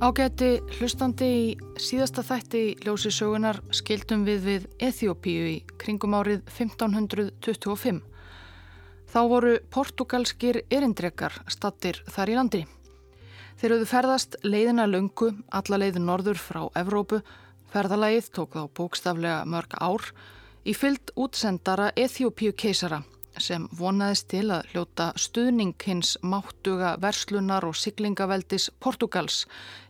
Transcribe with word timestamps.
Ágæti 0.00 0.62
hlustandi 0.78 1.26
í 1.28 1.48
síðasta 1.76 2.22
þætti 2.24 2.60
í 2.70 2.76
ljósi 2.86 3.10
sögunar 3.12 3.58
skildum 3.76 4.22
við 4.24 4.46
við 4.46 4.62
Eþjópíu 4.86 5.42
í 5.50 5.58
kringum 5.76 6.16
árið 6.16 6.40
1525. 6.48 7.98
Þá 9.12 9.20
voru 9.28 9.52
portugalskir 9.68 10.62
erindrekar 10.72 11.36
stattir 11.52 12.00
þar 12.08 12.32
í 12.32 12.38
landi. 12.38 12.62
Þeir 13.60 13.76
höfðu 13.76 13.90
ferðast 13.92 14.40
leiðina 14.40 14.88
löngu, 14.88 15.34
alla 15.52 15.82
leiðin 15.84 16.08
norður 16.08 16.40
frá 16.40 16.62
Evrópu. 16.80 17.20
Ferðalagið 17.68 18.32
tók 18.40 18.56
þá 18.56 18.62
bókstaflega 18.80 19.44
mörg 19.44 19.76
ár 19.84 20.14
í 20.64 20.72
fyllt 20.72 21.12
útsendara 21.12 21.92
Eþjópíu 21.92 22.56
keisara 22.56 23.04
sem 23.40 23.66
vonaðist 23.78 24.28
til 24.30 24.50
að 24.54 24.68
hljóta 24.70 25.06
stuðning 25.16 25.74
hins 25.86 26.12
máttuga 26.22 26.92
verslunar 27.02 27.64
og 27.66 27.78
siglingaveldis 27.78 28.68
Portugals 28.80 29.46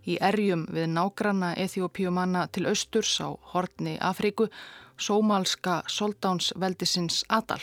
í 0.06 0.16
erjum 0.30 0.66
við 0.72 0.86
nágranna 0.94 1.50
Eþjópiumanna 1.64 2.46
til 2.54 2.68
austurs 2.70 3.12
á 3.20 3.28
hortni 3.52 3.96
Afríku, 4.00 4.48
sómalska 4.96 5.82
soldánsveldisins 5.88 7.24
Adal. 7.28 7.62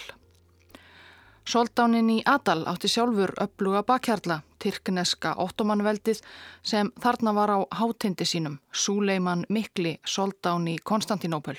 Soldánin 1.47 2.09
í 2.11 2.19
Adal 2.27 2.65
átti 2.67 2.91
sjálfur 2.91 3.31
uppluga 3.39 3.85
bakhjarla, 3.87 4.41
tyrkneska 4.59 5.37
ottomanveldið 5.39 6.19
sem 6.61 6.91
þarna 6.99 7.33
var 7.33 7.55
á 7.55 7.59
hátindi 7.79 8.27
sínum, 8.27 8.59
Súleiman 8.71 9.45
Mikli, 9.49 9.97
soldán 10.03 10.67
í 10.67 10.75
Konstantinópöl 10.83 11.57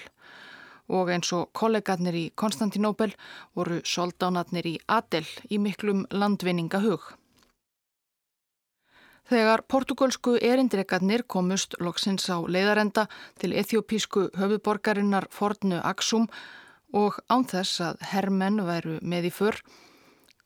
og 0.89 1.13
eins 1.13 1.31
og 1.37 1.53
kollegarnir 1.53 2.17
í 2.17 2.25
Konstantinóbel 2.35 3.15
voru 3.57 3.81
soldánarnir 3.85 4.67
í 4.67 4.77
Adel 4.89 5.27
í 5.51 5.61
miklum 5.61 6.07
landvinningahug. 6.11 7.15
Þegar 9.29 9.67
portugalsku 9.69 10.39
erindregarnir 10.41 11.27
komust 11.29 11.75
loksins 11.85 12.31
á 12.33 12.41
leiðarenda 12.41 13.05
til 13.37 13.53
ethiopísku 13.53 14.31
höfuborgarinnar 14.41 15.29
Fornu 15.29 15.83
Aksum 15.85 16.31
og 16.97 17.19
ánþess 17.29 17.83
að 17.85 18.07
herrmenn 18.09 18.65
væru 18.65 18.97
með 19.05 19.29
í 19.29 19.33
för, 19.37 19.61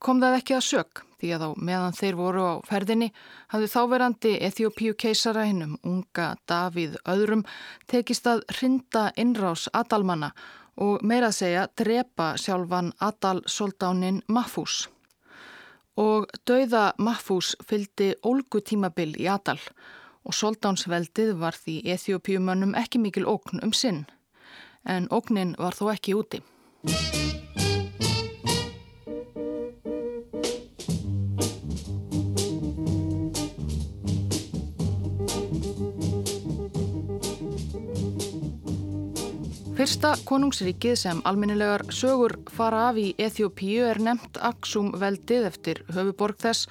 kom 0.03 0.21
það 0.23 0.39
ekki 0.41 0.57
að 0.59 0.69
sög 0.69 1.03
því 1.23 1.31
að 1.37 1.45
á 1.47 1.51
meðan 1.69 1.95
þeir 1.95 2.17
voru 2.19 2.43
á 2.43 2.55
ferðinni 2.67 3.09
hafði 3.53 3.69
þáverandi 3.71 4.33
Eþjópíu 4.49 4.97
keisara 4.99 5.45
hinnum 5.47 5.77
unga 5.87 6.33
Davíð 6.51 6.97
öðrum 7.09 7.45
tekist 7.91 8.27
að 8.27 8.43
rinda 8.59 9.11
innrás 9.17 9.69
Adalmanna 9.71 10.33
og 10.83 11.05
meira 11.07 11.31
að 11.31 11.39
segja 11.39 11.69
drepa 11.79 12.33
sjálfan 12.41 12.91
Adal-soldánin 12.99 14.23
Mahfús. 14.27 14.89
Og 16.01 16.27
dauða 16.49 16.93
Mahfús 16.99 17.53
fyldi 17.69 18.15
ólgu 18.25 18.63
tímabil 18.65 19.13
í 19.21 19.29
Adal 19.31 19.61
og 20.27 20.35
soldánsveldið 20.35 21.37
var 21.39 21.59
því 21.59 21.83
Eþjópíumönnum 21.95 22.75
ekki 22.79 23.03
mikil 23.03 23.29
ókn 23.29 23.63
um 23.63 23.77
sinn. 23.77 24.07
En 24.89 25.07
óknin 25.13 25.55
var 25.59 25.77
þó 25.79 25.93
ekki 25.95 26.17
úti. 26.19 26.43
Fyrsta 39.83 40.13
konungsríkið 40.23 40.93
sem 40.95 41.21
alminnilegar 41.27 41.83
sögur 41.91 42.37
fara 42.55 42.85
af 42.93 42.99
í 43.03 43.09
Eþjópíu 43.19 43.89
er 43.91 43.99
nefnt 43.99 44.37
Aksum 44.39 44.93
veldið 44.95 45.49
eftir 45.49 45.81
höfuborg 45.89 46.39
þess 46.39 46.69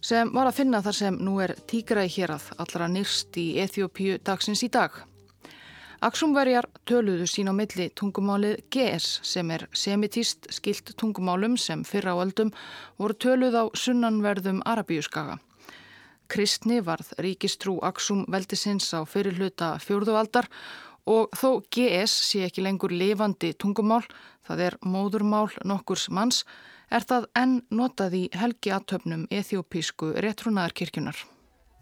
sem 0.00 0.30
var 0.32 0.48
að 0.48 0.56
finna 0.62 0.80
þar 0.86 0.96
sem 0.96 1.18
nú 1.20 1.34
er 1.44 1.52
tígræði 1.68 2.14
hér 2.14 2.32
að 2.38 2.46
allra 2.64 2.86
nýrst 2.88 3.36
í 3.42 3.44
Eþjópíu 3.60 4.16
dagsins 4.24 4.64
í 4.64 4.70
dag. 4.72 4.96
Aksumverjar 6.08 6.70
töluðu 6.88 7.28
sín 7.28 7.52
á 7.52 7.54
milli 7.58 7.90
tungumálið 7.92 8.64
GS 8.72 9.20
sem 9.34 9.52
er 9.52 9.66
semitíst 9.76 10.48
skilt 10.56 10.94
tungumálum 10.96 11.60
sem 11.60 11.84
fyrra 11.84 12.16
á 12.16 12.24
öldum 12.24 12.54
voru 12.96 13.20
töluð 13.20 13.60
á 13.60 13.64
sunnanverðum 13.76 14.64
Arabíuskaga. 14.64 15.36
Kristni 16.32 16.80
varð 16.80 17.12
ríkistrú 17.20 17.76
Aksum 17.84 18.24
veldisins 18.32 18.88
á 18.96 19.04
fyrirluta 19.04 19.76
fjórðualdar 19.76 20.48
Og 21.06 21.30
þó 21.38 21.60
GS 21.70 22.14
sé 22.26 22.42
ekki 22.46 22.64
lengur 22.66 22.90
lifandi 22.90 23.52
tungumál, 23.54 24.02
það 24.46 24.62
er 24.66 24.76
móðurmál 24.82 25.52
nokkurs 25.64 26.08
manns, 26.10 26.42
er 26.90 27.06
það 27.06 27.28
enn 27.38 27.56
notað 27.70 28.16
í 28.18 28.24
helgi 28.34 28.72
aðtöfnum 28.74 29.26
ethiopísku 29.30 30.12
réttrúnaðarkirkjunar. 30.22 31.18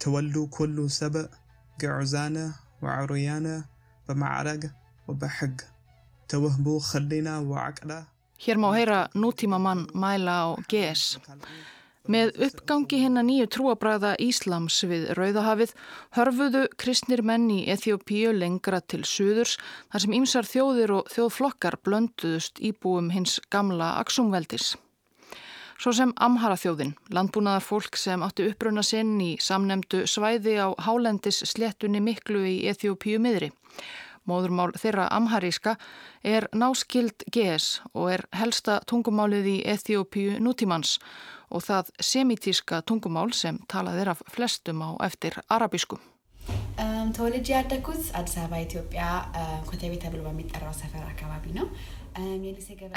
Tawallu 0.00 0.46
kullu 0.52 0.88
saba, 0.92 1.28
ga'uzana, 1.80 2.50
wa'arujana, 2.84 3.62
ba'ma'araga, 4.08 4.74
wa'ba'hagga. 5.08 5.70
Tawahbu 6.28 6.78
khallina, 6.90 7.40
wa'akla. 7.44 8.04
Hér 8.44 8.58
má 8.60 8.72
heyra 8.74 9.08
nútíma 9.14 9.58
mann 9.60 9.86
mæla 9.94 10.36
á 10.44 10.46
GS. 10.68 11.18
Með 12.04 12.34
uppgangi 12.44 12.98
hinn 13.00 13.16
að 13.16 13.24
nýju 13.30 13.44
trúabræða 13.54 14.10
Íslams 14.20 14.82
við 14.84 15.06
Rauðahafið 15.16 15.70
hörfuðu 16.12 16.66
kristnir 16.76 17.22
menn 17.24 17.46
í 17.48 17.62
Eþjópíu 17.72 18.34
lengra 18.36 18.82
til 18.84 19.06
suðurs 19.08 19.54
þar 19.88 20.04
sem 20.04 20.16
ýmsar 20.18 20.44
þjóðir 20.44 20.92
og 20.98 21.08
þjóðflokkar 21.14 21.78
blönduðust 21.80 22.60
íbúum 22.60 23.08
hins 23.14 23.38
gamla 23.48 23.94
Aksumveldis. 24.02 24.74
Svo 25.80 25.94
sem 25.96 26.12
Amhara 26.20 26.58
þjóðin, 26.60 26.92
landbúnaðar 27.08 27.64
fólk 27.64 27.96
sem 27.96 28.20
átti 28.22 28.50
uppruna 28.50 28.84
sinn 28.84 29.16
í 29.24 29.38
samnemdu 29.40 30.04
svæði 30.04 30.58
á 30.60 30.76
hálendis 30.84 31.40
slettunni 31.48 32.04
miklu 32.04 32.44
í 32.44 32.58
Eþjópíu 32.68 33.16
miðri. 33.16 33.48
Móðurmál 34.28 34.72
þeirra 34.80 35.08
amharíska 35.12 35.74
er 36.24 36.46
náskild 36.56 37.24
GS 37.32 37.80
og 37.92 38.12
er 38.12 38.24
helsta 38.36 38.78
tungumálið 38.88 39.50
í 39.50 39.56
Eþjópíu 39.72 40.38
nútímans 40.40 40.98
og 41.49 41.65
það 41.67 41.91
semitíska 42.11 42.81
tungumál 42.87 43.33
sem 43.33 43.59
talað 43.71 44.01
er 44.03 44.13
af 44.15 44.23
flestum 44.35 44.81
á 44.85 44.89
eftir 45.09 45.33
arabísku. 45.49 45.99
ተወልጄ 47.15 47.47
ያደግኩት 47.55 48.03
አዲስ 48.17 48.33
አበባ 48.41 48.59
ኢትዮጵያ 48.65 49.03
ኮተቤ 49.69 49.93
ተብሎ 50.03 50.19
በሚጠራው 50.27 50.73
ሰፈር 50.81 51.03
አካባቢ 51.13 51.45
ነው። 51.57 51.67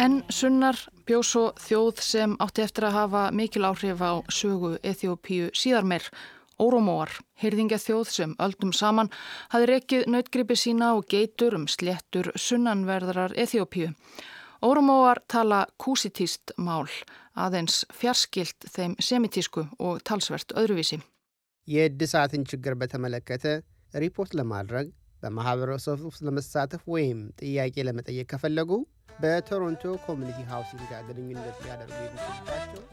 En 0.04 0.14
sunnar 0.38 0.76
bjóð 1.06 1.24
svo 1.30 1.42
þjóð 1.64 2.00
sem 2.02 2.36
átti 2.44 2.62
eftir 2.64 2.86
að 2.88 2.96
hafa 2.98 3.22
mikil 3.38 3.66
áhrif 3.68 4.00
á 4.00 4.12
sögu 4.38 4.70
Eþjópíu 4.90 5.50
síðar 5.52 5.84
meir. 5.90 6.06
Óromóar, 6.62 7.10
hyrðingja 7.42 7.78
þjóð 7.84 8.08
sem 8.16 8.34
öldum 8.44 8.72
saman, 8.80 9.10
hafi 9.52 9.68
rekið 9.70 10.08
nautgripi 10.14 10.56
sína 10.56 10.92
og 10.96 11.06
geitur 11.10 11.56
um 11.58 11.66
sléttur 11.74 12.30
sunnanverðarar 12.46 13.34
Eþjópíu. 13.44 13.92
Óromóar 14.62 15.22
tala 15.26 15.66
kúsitíst 15.76 16.54
mál, 16.56 16.86
aðeins 17.45 17.75
fjarskilt 17.99 18.67
þeim 18.75 18.93
semitísku 19.09 19.63
og 19.79 20.01
talsvert 20.09 20.53
öðruvísi. 20.61 20.97
የእድሳትን 21.67 22.43
ችግር 22.51 22.73
በተመለከተ 22.81 23.45
ሪፖርት 23.93 24.31
ለማድረግ 24.39 24.87
በማህበረሰብ 25.23 25.99
ውስጥ 26.09 26.21
ለመሳተፍ 26.27 26.83
ወይም 26.93 27.19
ጥያቄ 27.41 27.75
ለመጠየቅ 27.87 28.27
ከፈለጉ 28.33 28.71
በቶሮንቶ 29.21 29.83
ኮሚኒቲ 30.07 30.39
ሃውሲንግ 30.51 30.83
ጋር 30.91 31.01
ግንኙነት 31.09 31.57
ሊያደርጉ 31.65 31.97
የሚችሉባቸው 32.05 32.83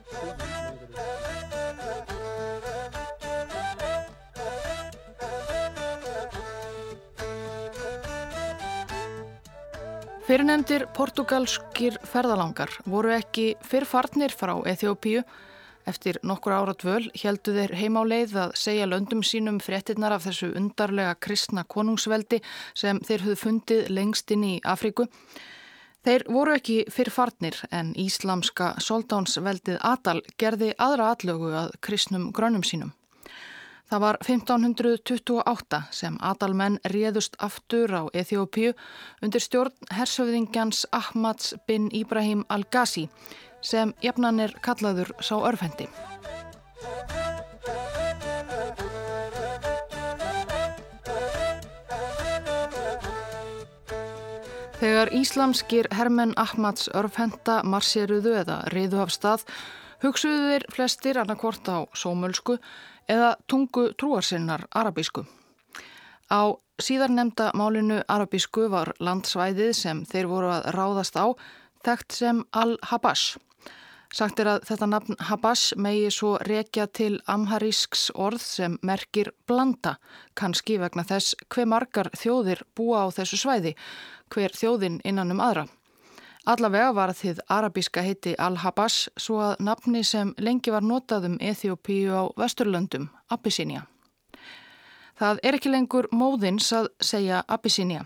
Fyrirnefndir 10.25 10.87
portugalskir 10.97 11.99
ferðalangar 12.09 12.71
voru 12.89 13.11
ekki 13.13 13.59
fyrrfarnir 13.61 14.33
frá 14.33 14.55
Eþjópíu. 14.71 15.21
Eftir 15.85 16.17
nokkur 16.25 16.55
ára 16.57 16.73
dvöl 16.81 17.11
heldu 17.21 17.53
þeir 17.53 17.75
heimáleið 17.77 18.33
að 18.41 18.55
segja 18.57 18.87
löndum 18.89 19.21
sínum 19.21 19.59
fréttinnar 19.61 20.15
af 20.17 20.25
þessu 20.25 20.49
undarlega 20.57 21.13
kristna 21.21 21.67
konungsveldi 21.69 22.41
sem 22.73 23.03
þeir 23.05 23.27
höfðu 23.27 23.37
fundið 23.43 23.93
lengst 23.93 24.33
inn 24.33 24.49
í 24.49 24.55
Afríku. 24.65 25.11
Þeir 26.09 26.25
voru 26.33 26.57
ekki 26.57 26.81
fyrrfarnir 26.89 27.61
en 27.69 27.93
íslamska 27.93 28.79
soldánsveldið 28.81 29.77
Adal 29.85 30.23
gerði 30.41 30.73
aðra 30.81 31.13
aðlögu 31.13 31.53
að 31.67 31.77
kristnum 31.85 32.31
grönnum 32.33 32.65
sínum. 32.65 32.97
Það 33.95 34.01
var 34.03 34.17
1528 34.27 35.79
sem 35.95 36.15
Adalmenn 36.19 36.81
réðust 36.91 37.37
aftur 37.39 37.93
á 37.95 38.03
Eþjópíu 38.11 38.73
undir 39.23 39.43
stjórn 39.45 39.93
hersöfðingjans 39.95 40.81
Ahmads 40.91 41.53
bin 41.69 41.87
Ibrahim 41.95 42.43
al-Ghazi 42.51 43.05
sem 43.63 43.93
jafnan 44.03 44.43
er 44.43 44.57
kallaður 44.67 45.13
sá 45.23 45.37
örfendi. 45.39 45.87
Þegar 54.83 55.15
íslamskir 55.15 55.93
hermenn 55.95 56.35
Ahmads 56.35 56.91
örfenda 56.91 57.61
marseruðu 57.63 58.35
eða 58.43 58.59
riðu 58.75 59.05
af 59.07 59.15
stað 59.15 59.47
Hugsuður 60.05 60.67
flestir 60.69 61.17
annarkvort 61.17 61.65
á 61.65 61.89
sómölsku 61.97 62.59
eða 63.09 63.35
tungu 63.51 63.91
trúarsinnar 63.99 64.67
arabísku. 64.75 65.25
Á 66.33 66.57
síðar 66.81 67.13
nefnda 67.13 67.51
málinu 67.55 68.03
arabísku 68.09 68.69
var 68.73 68.95
landsvæðið 68.99 69.73
sem 69.77 70.05
þeir 70.09 70.31
voru 70.31 70.53
að 70.55 70.71
ráðast 70.77 71.19
á 71.21 71.27
þekkt 71.85 72.17
sem 72.17 72.45
Al-Habash. 72.53 73.37
Sagt 74.15 74.39
er 74.39 74.47
að 74.53 74.67
þetta 74.69 74.87
nafn 74.87 75.17
Habash 75.27 75.75
megi 75.75 76.11
svo 76.15 76.37
rekja 76.47 76.87
til 76.87 77.17
amharísks 77.27 78.13
orð 78.15 78.45
sem 78.47 78.77
merkir 78.87 79.33
blanda, 79.49 79.97
kannski 80.39 80.79
vegna 80.79 81.03
þess 81.09 81.35
hver 81.51 81.67
margar 81.67 82.13
þjóðir 82.15 82.63
búa 82.79 83.09
á 83.11 83.15
þessu 83.17 83.41
svæði, 83.43 83.75
hver 84.31 84.55
þjóðin 84.55 85.01
innan 85.03 85.35
um 85.35 85.43
aðra. 85.43 85.67
Allavega 86.45 86.91
var 86.93 87.15
þið 87.17 87.39
arabíska 87.49 88.03
heiti 88.05 88.35
Al-Habash 88.37 89.09
svo 89.17 89.39
að 89.41 89.63
nafni 89.65 90.03
sem 90.05 90.35
lengi 90.37 90.75
var 90.75 90.85
notað 90.85 91.31
um 91.31 91.39
Eþjópíu 91.41 92.13
á 92.13 92.23
Vesturlöndum, 92.37 93.07
Abyssinia. 93.33 93.87
Það 95.17 95.41
er 95.41 95.57
ekki 95.57 95.73
lengur 95.73 96.11
móðins 96.13 96.69
að 96.77 96.91
segja 97.01 97.41
Abyssinia, 97.49 98.05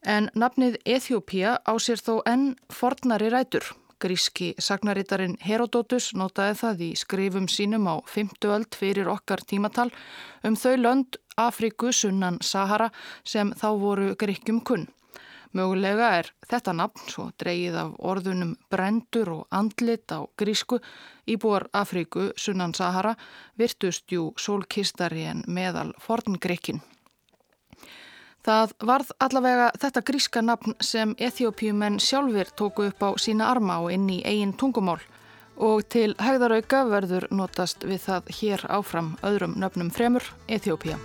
en 0.00 0.30
nafnið 0.32 0.80
Eþjópía 0.88 1.58
á 1.60 1.72
sér 1.76 2.00
þó 2.00 2.22
enn 2.24 2.54
fornari 2.72 3.28
rætur. 3.34 3.68
Gríski 4.00 4.54
sagnarítarin 4.62 5.36
Herodotus 5.42 6.12
notaði 6.14 6.56
það 6.62 6.82
í 6.86 6.90
skrifum 6.96 7.48
sínum 7.52 7.88
á 7.90 8.00
50 8.06 8.52
öld 8.54 8.76
fyrir 8.78 9.10
okkar 9.12 9.42
tímatal 9.44 9.90
um 10.46 10.56
þau 10.56 10.76
lönd 10.78 11.18
Afríku 11.36 11.92
sunnan 11.92 12.38
Sahara 12.40 12.88
sem 13.26 13.50
þá 13.52 13.68
voru 13.76 14.14
gríkjum 14.16 14.62
kunn. 14.64 14.86
Mögulega 15.56 16.10
er 16.18 16.28
þetta 16.50 16.74
nafn, 16.76 17.04
svo 17.08 17.30
dreyið 17.40 17.78
af 17.80 17.94
orðunum 18.10 18.56
brendur 18.70 19.30
og 19.32 19.46
andlit 19.50 20.12
á 20.12 20.28
grísku, 20.36 20.80
íbúar 21.26 21.68
Afríku 21.72 22.32
sunnan 22.36 22.74
Sahara 22.76 23.14
virtust 23.58 24.12
jú 24.12 24.32
sólkistari 24.36 25.24
en 25.30 25.44
meðal 25.46 25.94
forngrikkinn. 26.04 26.82
Það 28.44 28.74
varð 28.88 29.14
allavega 29.20 29.70
þetta 29.80 30.02
gríska 30.08 30.42
nafn 30.44 30.76
sem 30.80 31.14
Eþjópiumenn 31.18 31.98
sjálfur 32.00 32.52
tóku 32.56 32.86
upp 32.88 33.02
á 33.04 33.10
sína 33.20 33.50
arma 33.52 33.80
og 33.84 33.92
inn 33.92 34.08
í 34.08 34.22
eigin 34.24 34.54
tungumál 34.56 35.00
og 35.58 35.82
til 35.90 36.14
hægðarauka 36.22 36.84
verður 36.88 37.28
notast 37.34 37.84
við 37.84 38.04
það 38.06 38.34
hér 38.40 38.68
áfram 38.78 39.16
öðrum 39.26 39.58
nöfnum 39.58 39.90
fremur 39.90 40.34
Eþjópia. 40.46 41.00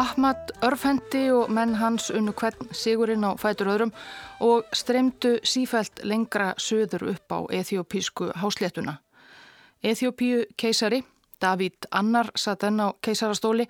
Ahmad 0.00 0.54
örfendi 0.64 1.26
og 1.28 1.50
menn 1.52 1.74
hans 1.76 2.06
unnu 2.16 2.32
hvern 2.32 2.70
sigurinn 2.72 3.26
á 3.26 3.36
fætur 3.36 3.68
öðrum 3.68 3.90
og 4.40 4.70
streymdu 4.72 5.34
sífælt 5.44 6.00
lengra 6.08 6.54
söður 6.56 7.04
upp 7.10 7.34
á 7.36 7.38
ethiopísku 7.58 8.30
hásléttuna. 8.40 8.94
Ethiopíu 9.84 10.46
keisari, 10.56 11.02
David 11.40 11.90
Annar 11.90 12.32
satt 12.34 12.64
enn 12.64 12.80
á 12.80 12.96
keisarastóli, 13.04 13.68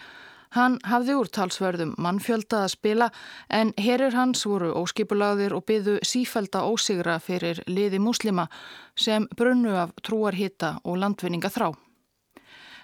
hann 0.54 0.78
hafði 0.86 1.18
úr 1.18 1.32
talsverðum 1.34 1.96
mannfjölda 1.98 2.62
að 2.62 2.74
spila 2.76 3.10
en 3.50 3.74
herir 3.74 4.14
hans 4.14 4.46
voru 4.46 4.70
óskipulagðir 4.84 5.58
og 5.58 5.66
byðu 5.66 5.98
sífælda 6.06 6.62
ósigra 6.62 7.18
fyrir 7.18 7.64
liði 7.66 7.98
muslima 7.98 8.46
sem 8.94 9.26
brunnu 9.36 9.74
af 9.74 9.98
trúarhita 9.98 10.76
og 10.84 11.02
landvinninga 11.02 11.50
þrá. 11.50 11.72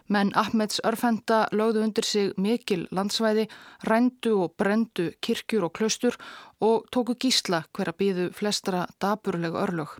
Menn 0.08 0.30
Ahmeds 0.38 0.78
örfenda 0.86 1.46
lögðu 1.50 1.82
undir 1.82 2.06
sig 2.06 2.32
mikil 2.38 2.84
landsvæði, 2.94 3.48
rændu 3.90 4.36
og 4.44 4.54
brendu 4.58 5.08
kirkjur 5.20 5.66
og 5.66 5.72
klaustur 5.74 6.14
og 6.62 6.86
tóku 6.94 7.16
gísla 7.18 7.64
hver 7.74 7.90
að 7.90 7.98
býðu 8.02 8.26
flestra 8.34 8.84
daburlega 9.02 9.64
örlög. 9.66 9.96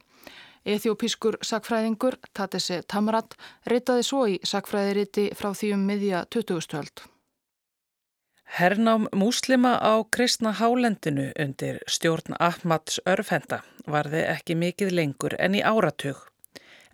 Eþjópískur 0.66 1.38
sakfræðingur, 1.46 2.16
Tatese 2.34 2.80
Tamrat, 2.90 3.34
reytaði 3.66 4.06
svo 4.06 4.22
í 4.30 4.38
sakfræðiriti 4.42 5.28
frá 5.34 5.52
því 5.54 5.74
um 5.74 5.84
miðja 5.86 6.24
2000-öld. 6.34 7.06
Hernám 8.46 9.08
múslima 9.12 9.74
á 9.82 10.06
kristna 10.10 10.52
hálendinu 10.54 11.32
undir 11.34 11.82
stjórn 11.90 12.38
Ahmads 12.38 13.00
örfenda 13.06 13.62
varði 13.90 14.22
ekki 14.22 14.54
mikið 14.54 14.94
lengur 14.94 15.34
en 15.38 15.58
í 15.58 15.62
áratug 15.66 16.22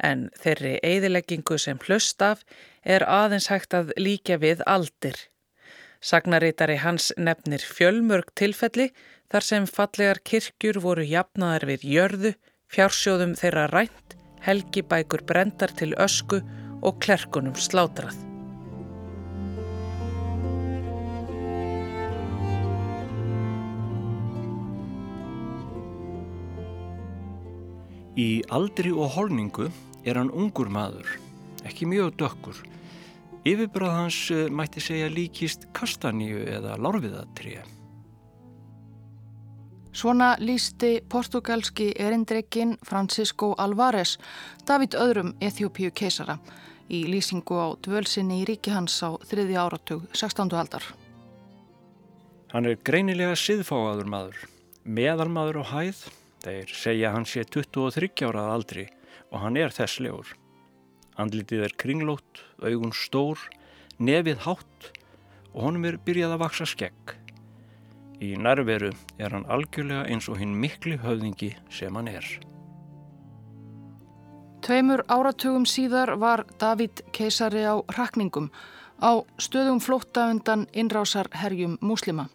en 0.03 0.29
þeirri 0.43 0.79
eigðileggingu 0.83 1.59
sem 1.59 1.79
hlust 1.87 2.23
af 2.23 2.43
er 2.83 3.05
aðeins 3.07 3.49
hægt 3.53 3.75
að 3.79 3.93
líka 3.99 4.39
við 4.43 4.65
aldir. 4.67 5.17
Sagnarítari 6.03 6.81
hans 6.83 7.13
nefnir 7.17 7.63
fjölmörg 7.63 8.33
tilfelli 8.39 8.89
þar 9.31 9.47
sem 9.47 9.69
fallegar 9.71 10.19
kirkjur 10.27 10.81
voru 10.83 11.05
jafnaðar 11.07 11.69
við 11.71 11.87
jörðu, 11.95 12.33
fjársjóðum 12.73 13.37
þeirra 13.39 13.69
rænt, 13.71 14.17
helgibækur 14.43 15.23
brendar 15.29 15.71
til 15.79 15.93
ösku 15.95 16.43
og 16.83 16.99
klerkunum 17.05 17.55
slátrað. 17.55 18.19
Í 28.13 28.43
aldri 28.53 28.91
og 28.93 29.15
holningu 29.15 29.71
er 30.05 30.19
hann 30.19 30.31
ungur 30.31 30.71
maður, 30.73 31.07
ekki 31.67 31.87
mjög 31.91 32.17
dökkur. 32.21 32.59
Yfirbröð 33.43 33.95
hans 33.95 34.19
eh, 34.31 34.49
mætti 34.51 34.83
segja 34.83 35.11
líkist 35.11 35.67
kastaníu 35.75 36.45
eða 36.47 36.77
lárviðatrið. 36.79 37.65
Svona 39.93 40.37
lísti 40.41 41.03
portugalski 41.11 41.91
erindrekkin 42.01 42.79
Francisco 42.87 43.51
Alvarez 43.61 44.17
David 44.65 44.95
öðrum 44.97 45.35
Eþjópíu 45.43 45.91
keisara 45.93 46.39
í 46.89 47.03
lýsingu 47.11 47.59
á 47.61 47.77
dvölsinni 47.85 48.41
í 48.41 48.47
ríki 48.49 48.73
hans 48.73 48.97
á 49.05 49.13
þriði 49.29 49.59
áratug 49.61 50.07
16. 50.17 50.49
aldar. 50.57 50.87
Hann 52.53 52.69
er 52.69 52.81
greinilega 52.85 53.37
siðfáaður 53.37 54.09
maður, 54.13 54.41
meðalmaður 54.85 55.63
á 55.65 55.65
hæð, 55.73 56.03
þeir 56.45 56.75
segja 56.77 57.13
hann 57.15 57.29
sé 57.29 57.45
23 57.49 58.29
árað 58.29 58.53
aldri 58.57 58.89
og 59.33 59.41
hann 59.41 59.57
er 59.57 59.73
þesslegur. 59.73 60.29
Andlitið 61.21 61.67
er 61.67 61.75
kringlót, 61.81 62.45
augun 62.63 62.93
stór, 62.93 63.41
nefið 63.99 64.45
hátt 64.47 64.93
og 65.53 65.67
honum 65.67 65.89
er 65.89 65.99
byrjað 66.05 66.37
að 66.37 66.43
vaksa 66.45 66.69
skegg. 66.69 67.17
Í 68.23 68.37
nærveru 68.39 68.93
er 69.19 69.35
hann 69.35 69.49
algjörlega 69.51 70.07
eins 70.13 70.29
og 70.31 70.39
hinn 70.39 70.55
miklu 70.55 70.99
höfðingi 71.03 71.51
sem 71.75 71.97
hann 71.99 72.11
er. 72.13 72.27
Tveimur 74.63 75.03
áratugum 75.11 75.65
síðar 75.67 76.15
var 76.23 76.45
David 76.61 77.03
keisari 77.11 77.65
á 77.67 77.83
rakningum 77.97 78.53
á 79.03 79.19
stöðum 79.43 79.81
flótta 79.83 80.29
undan 80.31 80.69
innrásar 80.73 81.27
herjum 81.35 81.75
múslima. 81.83 82.29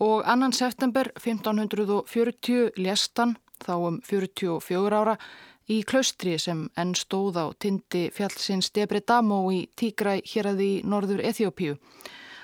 Og 0.00 0.24
annan 0.24 0.52
september 0.56 1.12
1540 1.20 2.72
léstan, 2.80 3.36
þá 3.60 3.74
um 3.76 4.00
44 4.00 4.96
ára, 4.96 5.18
í 5.70 5.82
klaustri 5.86 6.38
sem 6.38 6.64
enn 6.78 6.94
stóð 6.98 7.38
á 7.38 7.46
tindi 7.58 8.08
fjallsins 8.14 8.70
Debre 8.74 9.00
Damo 9.00 9.44
í 9.52 9.66
Tígræ 9.76 10.20
hér 10.26 10.52
að 10.52 10.62
því 10.62 10.70
norður 10.84 11.22
Eþjópíu. 11.30 11.76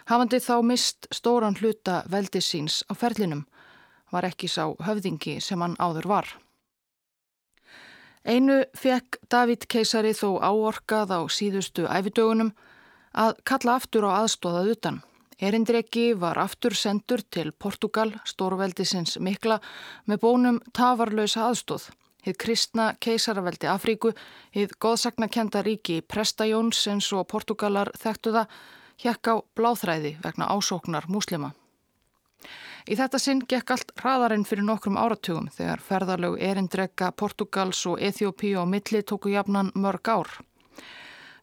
Hafandi 0.09 0.41
þá 0.41 0.57
mist 0.65 1.09
stóran 1.13 1.59
hluta 1.61 2.03
veldis 2.09 2.47
síns 2.49 2.83
á 2.89 2.95
ferlinum, 2.95 3.47
var 4.13 4.25
ekki 4.25 4.49
sá 4.49 4.71
höfðingi 4.81 5.39
sem 5.41 5.61
hann 5.61 5.77
áður 5.77 6.09
var. 6.09 6.31
Einu 8.25 8.63
fekk 8.77 9.21
David 9.31 9.67
keisari 9.69 10.15
þó 10.17 10.39
áorkað 10.41 11.13
á 11.17 11.21
síðustu 11.33 11.87
æfidögunum 11.89 12.55
að 13.13 13.39
kalla 13.45 13.77
aftur 13.79 14.09
á 14.09 14.23
aðstóðað 14.23 14.73
utan. 14.75 14.99
Erindreki 15.39 16.13
var 16.19 16.39
aftur 16.43 16.75
sendur 16.75 17.23
til 17.23 17.53
Portugal, 17.53 18.11
stórveldisins 18.27 19.21
mikla, 19.23 19.61
með 20.05 20.21
bónum 20.25 20.59
tafarlösa 20.75 21.47
aðstóð. 21.47 21.93
Hið 22.27 22.37
kristna 22.43 22.89
keisaraveldi 22.99 23.69
Afríku, 23.71 24.13
hið 24.55 24.75
góðsagnakenda 24.83 25.63
ríki 25.63 26.01
Prestajóns 26.03 26.81
eins 26.91 27.13
og 27.15 27.29
Portugalar 27.31 27.93
þekktu 27.95 28.35
það, 28.35 28.59
hjekk 28.99 29.31
á 29.31 29.35
bláþræði 29.55 30.17
vegna 30.25 30.51
ásóknar 30.51 31.07
múslima. 31.09 31.53
Í 32.89 32.97
þetta 32.97 33.19
sinn 33.21 33.43
gekk 33.45 33.71
allt 33.75 33.91
hraðarinn 34.01 34.47
fyrir 34.49 34.65
nokkrum 34.65 34.99
áratugum 34.99 35.49
þegar 35.55 35.83
ferðarlög 35.85 36.39
erindreka 36.41 37.11
Portugals 37.13 37.85
og 37.87 38.01
Eþjópíu 38.01 38.63
á 38.63 38.65
milli 38.65 39.03
tóku 39.05 39.31
jafnan 39.35 39.71
mörg 39.75 40.09
ár. 40.09 40.31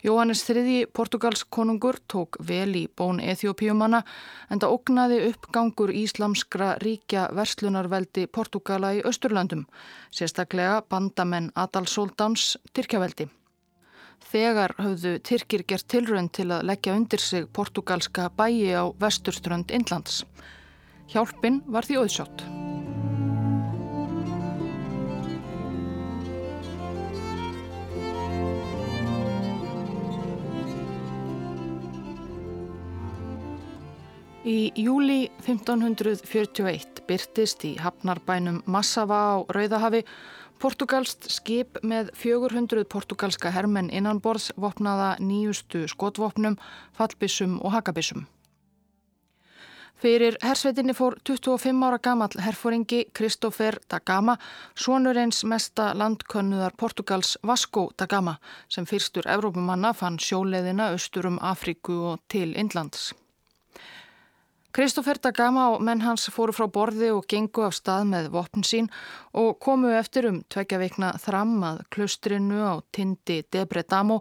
Jóhannes 0.05 0.49
III. 0.49 0.85
Portugals 0.93 1.43
konungur 1.49 1.97
tók 2.07 2.37
vel 2.47 2.75
í 2.77 2.83
bón 2.97 3.17
Eþjópiumanna 3.17 4.03
en 4.53 4.59
það 4.61 4.73
oknaði 4.75 5.15
uppgangur 5.31 5.89
íslamskra 5.97 6.75
ríkja 6.83 7.23
verslunarveldi 7.33 8.27
Portugala 8.29 8.91
í 8.93 9.01
Östurlandum, 9.01 9.63
sérstaklega 10.13 10.83
bandamenn 10.89 11.49
Adal 11.57 11.89
Soldans 11.89 12.53
Tyrkjaveldi. 12.77 13.31
Þegar 14.29 14.75
höfðu 14.77 15.15
Tyrkir 15.25 15.65
gert 15.65 15.89
tilrönd 15.89 16.35
til 16.37 16.51
að 16.53 16.67
leggja 16.69 16.93
undir 16.93 17.23
sig 17.23 17.49
portugalska 17.49 18.29
bæi 18.37 18.77
á 18.77 18.85
vesturströnd 19.01 19.73
Indlands. 19.73 20.21
Hjálpin 21.09 21.63
var 21.65 21.89
því 21.89 22.03
auðsjótt. 22.03 22.64
Í 34.45 34.69
júli 34.77 35.31
1541 35.41 36.99
byrtist 37.09 37.63
í 37.65 37.71
hafnarbænum 37.81 38.59
Massava 38.69 39.17
á 39.17 39.35
Rauðahafi 39.49 40.03
portugalst 40.61 41.25
skip 41.33 41.79
með 41.81 42.11
400 42.13 42.85
portugalska 42.85 43.49
hermenn 43.49 43.89
innanborðs 43.89 44.51
vopnaða 44.53 45.15
nýjustu 45.17 45.87
skotvopnum, 45.89 46.59
fallbissum 46.93 47.57
og 47.65 47.73
hakabissum. 47.73 48.27
Fyrir 49.97 50.37
hersveitinni 50.45 50.93
fór 50.93 51.17
25 51.25 51.81
ára 51.89 51.97
gamall 51.97 52.37
herfóringi 52.37 53.01
Kristófer 53.17 53.81
da 53.89 53.97
Gama, 53.97 54.37
svonur 54.77 55.17
eins 55.17 55.41
mesta 55.41 55.95
landkönnuðar 55.97 56.77
Portugals 56.77 57.33
Vasco 57.41 57.89
da 57.97 58.05
Gama 58.05 58.37
sem 58.69 58.85
fyrstur 58.85 59.25
Evrópumanna 59.25 59.95
fann 59.97 60.21
sjóleðina 60.21 60.93
austur 60.93 61.33
um 61.33 61.41
Afríku 61.41 62.01
og 62.13 62.27
til 62.29 62.53
Indlands. 62.53 63.15
Kristófer 64.75 65.15
da 65.23 65.29
Gama 65.31 65.69
og 65.71 65.83
menn 65.87 66.01
hans 66.03 66.25
fóru 66.35 66.51
frá 66.51 66.65
borði 66.67 67.07
og 67.15 67.23
gengu 67.31 67.61
af 67.63 67.77
stað 67.77 68.09
með 68.09 68.25
vopn 68.33 68.65
sín 68.67 68.89
og 69.39 69.53
komu 69.63 69.93
eftir 69.95 70.25
um 70.27 70.41
tvekja 70.51 70.79
veikna 70.81 71.13
þram 71.23 71.53
að 71.63 71.77
klustrinu 71.95 72.59
á 72.59 72.83
tindi 72.91 73.37
Debre 73.55 73.85
Damo 73.87 74.17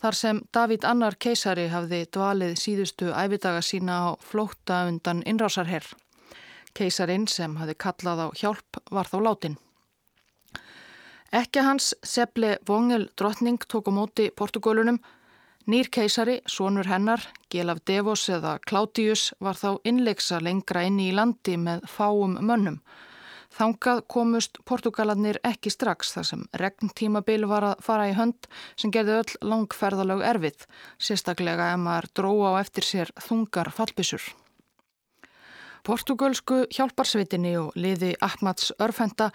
þar 0.00 0.16
sem 0.16 0.40
David 0.48 0.86
Annar 0.88 1.18
keisari 1.20 1.66
hafði 1.68 2.06
dvalið 2.16 2.56
síðustu 2.56 3.10
ævidaga 3.12 3.60
sína 3.60 3.98
á 4.08 4.10
flóta 4.24 4.86
undan 4.88 5.20
innrásarherr. 5.28 5.84
Keisarin 6.72 7.28
sem 7.28 7.60
hafði 7.60 7.76
kallað 7.76 8.24
á 8.24 8.26
hjálp 8.40 8.80
var 8.88 9.12
þá 9.12 9.18
látin. 9.28 9.60
Ekki 11.36 11.60
hans 11.68 11.92
Seble 12.00 12.56
Vongel 12.64 13.10
drottning 13.12 13.60
tók 13.68 13.92
á 13.92 13.92
móti 13.92 14.30
Portugólunum 14.32 15.02
Nýr 15.68 15.90
keisari, 15.92 16.38
sonur 16.48 16.86
hennar, 16.88 17.20
Gelaf 17.52 17.82
Devos 17.84 18.22
eða 18.32 18.54
Klátius 18.64 19.34
var 19.44 19.58
þá 19.60 19.74
innleiksa 19.84 20.38
lengra 20.40 20.86
inni 20.88 21.10
í 21.10 21.12
landi 21.12 21.58
með 21.60 21.82
fáum 21.92 22.38
mönnum. 22.40 22.78
Þangað 23.52 24.00
komust 24.08 24.56
Portugalarnir 24.64 25.36
ekki 25.44 25.68
strax 25.74 26.14
þar 26.16 26.28
sem 26.30 26.48
regntímabil 26.62 27.44
var 27.52 27.68
að 27.74 27.84
fara 27.84 28.08
í 28.08 28.16
hönd 28.16 28.48
sem 28.80 28.96
gerði 28.96 29.18
öll 29.18 29.36
langferðalög 29.52 30.24
erfið, 30.30 30.64
sérstaklega 30.96 31.74
ef 31.74 31.84
maður 31.84 32.12
dróa 32.16 32.56
á 32.56 32.60
eftir 32.64 32.88
sér 32.88 33.12
þungar 33.28 33.68
fallbissur. 33.68 34.24
Portugalsku 35.88 36.66
hjálparsveitinni 36.68 37.54
og 37.56 37.76
liði 37.80 38.10
Ahmads 38.20 38.74
Örfenda 38.84 39.30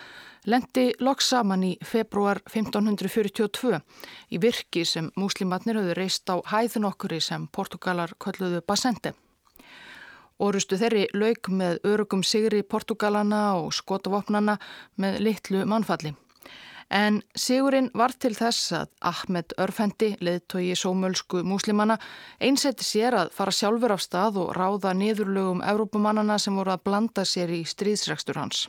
lendi 0.46 0.92
loks 1.02 1.32
saman 1.32 1.64
í 1.66 1.72
februar 1.82 2.44
1542 2.46 3.80
í 4.30 4.42
virki 4.44 4.84
sem 4.86 5.08
múslimatnir 5.18 5.80
höfðu 5.80 5.96
reist 5.98 6.30
á 6.30 6.38
hæðun 6.52 6.86
okkuri 6.92 7.18
sem 7.26 7.48
Portugalar 7.50 8.14
kölluðu 8.22 8.62
Basende. 8.70 9.16
Orustu 10.38 10.78
þeirri 10.78 11.08
lauk 11.18 11.50
með 11.50 11.82
örugum 11.90 12.22
sigri 12.22 12.62
Portugalana 12.62 13.56
og 13.58 13.74
skotavopnana 13.74 14.60
með 15.02 15.24
litlu 15.26 15.66
mannfalli. 15.66 16.14
En 16.90 17.22
sigurinn 17.36 17.90
var 17.94 18.13
til 18.20 18.34
þess 18.36 18.74
að 18.75 18.92
Ahmed 19.02 19.56
Örfendi, 19.58 20.13
leðtogi 20.20 20.75
sómölsku 20.78 21.44
múslimana, 21.48 21.98
einsetti 22.40 22.86
sér 22.86 23.18
að 23.18 23.34
fara 23.34 23.52
sjálfur 23.56 23.96
af 23.96 24.04
stað 24.04 24.40
og 24.44 24.54
ráða 24.58 24.94
niðurlögum 24.98 25.63
Evrópumannana 25.63 26.40
sem 26.40 26.56
voru 26.56 26.75
að 26.75 26.84
blanda 26.90 27.25
sér 27.25 27.54
í 27.54 27.63
stríðsregstur 27.66 28.40
hans. 28.42 28.68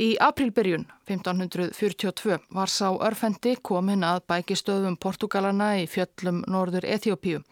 Í 0.00 0.16
aprilbyrjun 0.24 0.86
1542 1.06 2.38
var 2.56 2.70
sá 2.72 2.88
Örfendi 2.90 3.56
komin 3.62 4.04
að 4.04 4.22
bækistöðum 4.30 4.96
Portugalana 4.96 5.74
í 5.82 5.86
fjöllum 5.86 6.40
norður 6.48 6.86
Eþjópíu. 6.94 7.42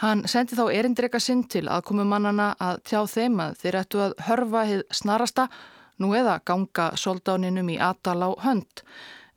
Hann 0.00 0.26
sendi 0.28 0.56
þá 0.56 0.68
erindrega 0.76 1.18
sinn 1.20 1.46
til 1.48 1.66
aðkomumannana 1.72 2.50
að 2.60 2.82
tjá 2.84 3.00
þeim 3.08 3.40
að 3.40 3.56
þeir 3.62 3.78
ættu 3.80 4.02
að 4.04 4.14
hörfa 4.28 4.64
hið 4.68 4.82
snarasta 4.92 5.46
nú 5.98 6.12
eða 6.14 6.40
ganga 6.44 6.90
soldáninum 6.96 7.68
í 7.72 7.80
Atal 7.80 8.22
á 8.22 8.30
hönd. 8.44 8.82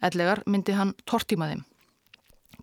Ellegar 0.01 0.43
myndi 0.45 0.75
hann 0.75 0.93
tortímaðim. 1.05 1.65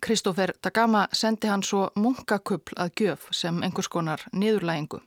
Kristófer 0.01 0.53
Dagama 0.63 1.07
sendi 1.13 1.49
hann 1.49 1.63
svo 1.63 1.89
munkakubl 1.95 2.77
að 2.77 2.91
gjöf 3.01 3.29
sem 3.33 3.63
einhvers 3.63 3.89
konar 3.89 4.21
niðurlægingu. 4.31 4.99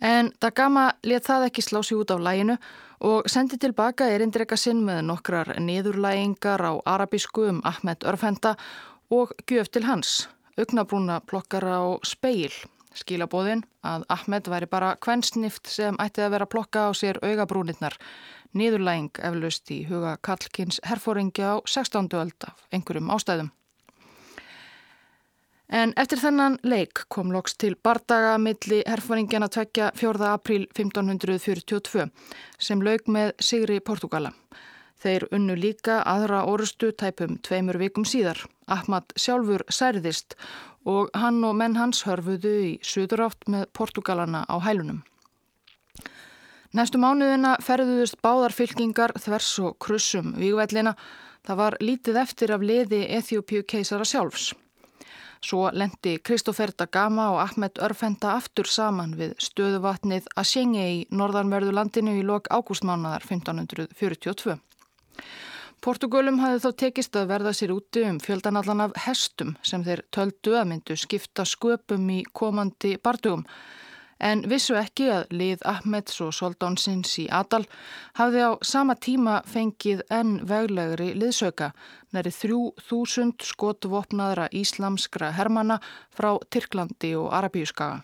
En 0.00 0.30
Dagama 0.40 0.92
let 1.02 1.26
það 1.26 1.48
ekki 1.48 1.62
slá 1.62 1.82
sig 1.82 1.98
út 1.98 2.10
af 2.10 2.22
læginu 2.22 2.56
og 3.00 3.30
sendi 3.30 3.58
tilbaka 3.58 4.08
erindrega 4.14 4.56
sinn 4.56 4.82
með 4.86 5.04
nokkrar 5.10 5.54
niðurlægingar 5.58 6.62
á 6.62 6.72
arabísku 6.86 7.48
um 7.50 7.60
Ahmed 7.64 8.06
Örfenda 8.06 8.56
og 9.10 9.32
gjöf 9.46 9.70
til 9.70 9.86
hans, 9.86 10.28
augnabrúna 10.58 11.20
plokkara 11.26 11.80
og 11.86 12.06
speil 12.06 12.54
skilabóðin 12.94 13.64
að 13.84 14.06
Ahmed 14.08 14.48
væri 14.48 14.68
bara 14.70 14.94
kvennsnift 15.02 15.68
sem 15.70 15.98
ætti 16.02 16.24
að 16.24 16.34
vera 16.36 16.48
að 16.48 16.54
plokka 16.54 16.88
á 16.88 16.90
sér 16.96 17.20
augabrúnirnar, 17.22 17.98
nýðurlæging 18.54 19.20
eflaust 19.28 19.70
í 19.74 19.82
huga 19.90 20.16
Kallkins 20.22 20.80
herfóringja 20.84 21.54
á 21.54 21.56
16. 21.66 22.08
öld 22.16 22.48
af 22.48 22.66
einhverjum 22.72 23.12
ástæðum. 23.14 23.52
En 25.68 25.92
eftir 26.00 26.16
þennan 26.16 26.56
leik 26.64 27.02
kom 27.12 27.28
loks 27.32 27.58
til 27.60 27.74
bardaga 27.84 28.38
milli 28.40 28.80
herfóringjana 28.88 29.50
tvekja 29.52 29.90
4. 30.00 30.30
apríl 30.32 30.64
1542 30.72 32.08
sem 32.58 32.80
lauk 32.80 33.10
með 33.12 33.34
Sigri 33.44 33.76
Portugala. 33.84 34.32
Þeir 34.98 35.28
unnu 35.30 35.54
líka 35.54 36.00
aðra 36.08 36.40
orustu 36.50 36.88
tæpum 36.90 37.36
tveimur 37.44 37.76
vikum 37.78 38.06
síðar. 38.08 38.40
Ahmad 38.66 39.12
sjálfur 39.14 39.62
særðist 39.70 40.34
og 40.86 41.10
hann 41.14 41.42
og 41.44 41.56
menn 41.58 41.76
hans 41.76 42.04
hörfuðu 42.06 42.54
í 42.64 42.72
suðurátt 42.84 43.48
með 43.50 43.66
Portugalana 43.72 44.44
á 44.46 44.56
hælunum. 44.62 45.02
Næstu 46.76 47.00
mánuðina 47.00 47.56
ferðuðust 47.64 48.18
báðarfylkingar 48.22 49.14
þvers 49.16 49.50
og 49.64 49.78
krussum 49.80 50.34
výgvællina. 50.36 50.94
Það 51.48 51.60
var 51.62 51.76
lítið 51.80 52.18
eftir 52.20 52.52
af 52.52 52.64
liði 52.64 53.06
Eþjópiu 53.16 53.62
keisara 53.64 54.04
sjálfs. 54.04 54.52
Svo 55.40 55.68
lendi 55.72 56.18
Kristófer 56.18 56.72
da 56.76 56.88
Gama 56.90 57.28
og 57.32 57.40
Ahmed 57.40 57.78
Örfenda 57.80 58.34
aftur 58.34 58.66
saman 58.66 59.14
við 59.16 59.36
stöðuvatnið 59.40 60.26
Asjengi 60.36 60.82
í 60.82 61.04
norðanverðu 61.14 61.72
landinu 61.78 62.16
í 62.18 62.24
lok 62.26 62.50
ágústmánaðar 62.50 63.24
1542. 63.24 64.58
Portugölum 65.84 66.40
hafði 66.42 66.62
þá 66.64 66.70
tekist 66.82 67.16
að 67.16 67.28
verða 67.30 67.52
sér 67.54 67.72
úti 67.74 68.02
um 68.08 68.16
fjöldanallan 68.22 68.86
af 68.88 68.96
hestum 69.04 69.56
sem 69.62 69.84
þeir 69.86 70.02
töldu 70.14 70.56
að 70.58 70.70
myndu 70.72 70.96
skipta 70.98 71.44
sköpum 71.46 72.08
í 72.10 72.22
komandi 72.34 72.96
bardugum 73.02 73.44
en 74.18 74.42
vissu 74.50 74.74
ekki 74.78 75.06
að 75.12 75.32
lið 75.40 75.62
Ahmeds 75.68 76.18
og 76.24 76.32
Soldánsins 76.34 77.14
í 77.22 77.28
Adal 77.30 77.64
hafði 78.18 78.44
á 78.44 78.50
sama 78.66 78.96
tíma 78.98 79.38
fengið 79.46 80.02
enn 80.10 80.38
veglegri 80.48 81.12
liðsauka 81.14 81.70
næri 82.16 82.32
þrjú 82.34 82.60
þúsund 82.88 83.46
skotvopnaðra 83.46 84.48
íslamskra 84.50 85.32
hermana 85.38 85.78
frá 86.10 86.34
Tyrklandi 86.50 87.14
og 87.18 87.30
Arabíuskaga. 87.38 88.02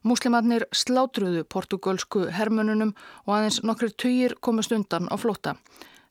Múslimarnir 0.00 0.64
slátruðu 0.72 1.44
portugalsku 1.44 2.30
hermununum 2.32 2.94
og 3.26 3.34
aðeins 3.36 3.60
nokkru 3.64 3.90
töyir 3.92 4.36
komust 4.40 4.72
undan 4.72 5.08
á 5.12 5.16
flóta. 5.20 5.56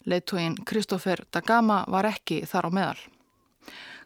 Leittóin 0.10 0.56
Kristófer 0.66 1.22
Dagama 1.30 1.84
var 1.88 2.08
ekki 2.10 2.42
þar 2.50 2.66
á 2.66 2.72
meðal. 2.74 3.02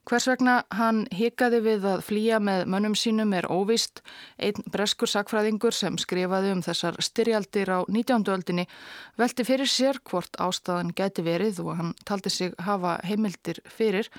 Hvers 0.04 0.26
vegna 0.28 0.54
hann 0.76 1.06
hikaði 1.16 1.62
við 1.64 1.86
að 1.88 2.02
flýja 2.04 2.40
með 2.44 2.66
mönnum 2.74 2.96
sínum 3.00 3.32
er 3.38 3.48
óvist. 3.48 4.02
Einn 4.36 4.66
breskur 4.74 5.08
sakfræðingur 5.08 5.72
sem 5.72 5.96
skrifaði 6.02 6.52
um 6.58 6.64
þessar 6.66 7.00
styrjaldir 7.00 7.72
á 7.72 7.80
19. 7.88 8.28
öldinni 8.36 8.68
velti 9.16 9.48
fyrir 9.48 9.72
sér 9.72 10.02
hvort 10.04 10.36
ástæðan 10.44 10.92
gæti 10.92 11.24
verið 11.24 11.64
og 11.64 11.78
hann 11.80 11.96
taldi 12.04 12.36
sig 12.36 12.52
hafa 12.60 12.98
heimildir 13.08 13.64
fyrir 13.64 14.12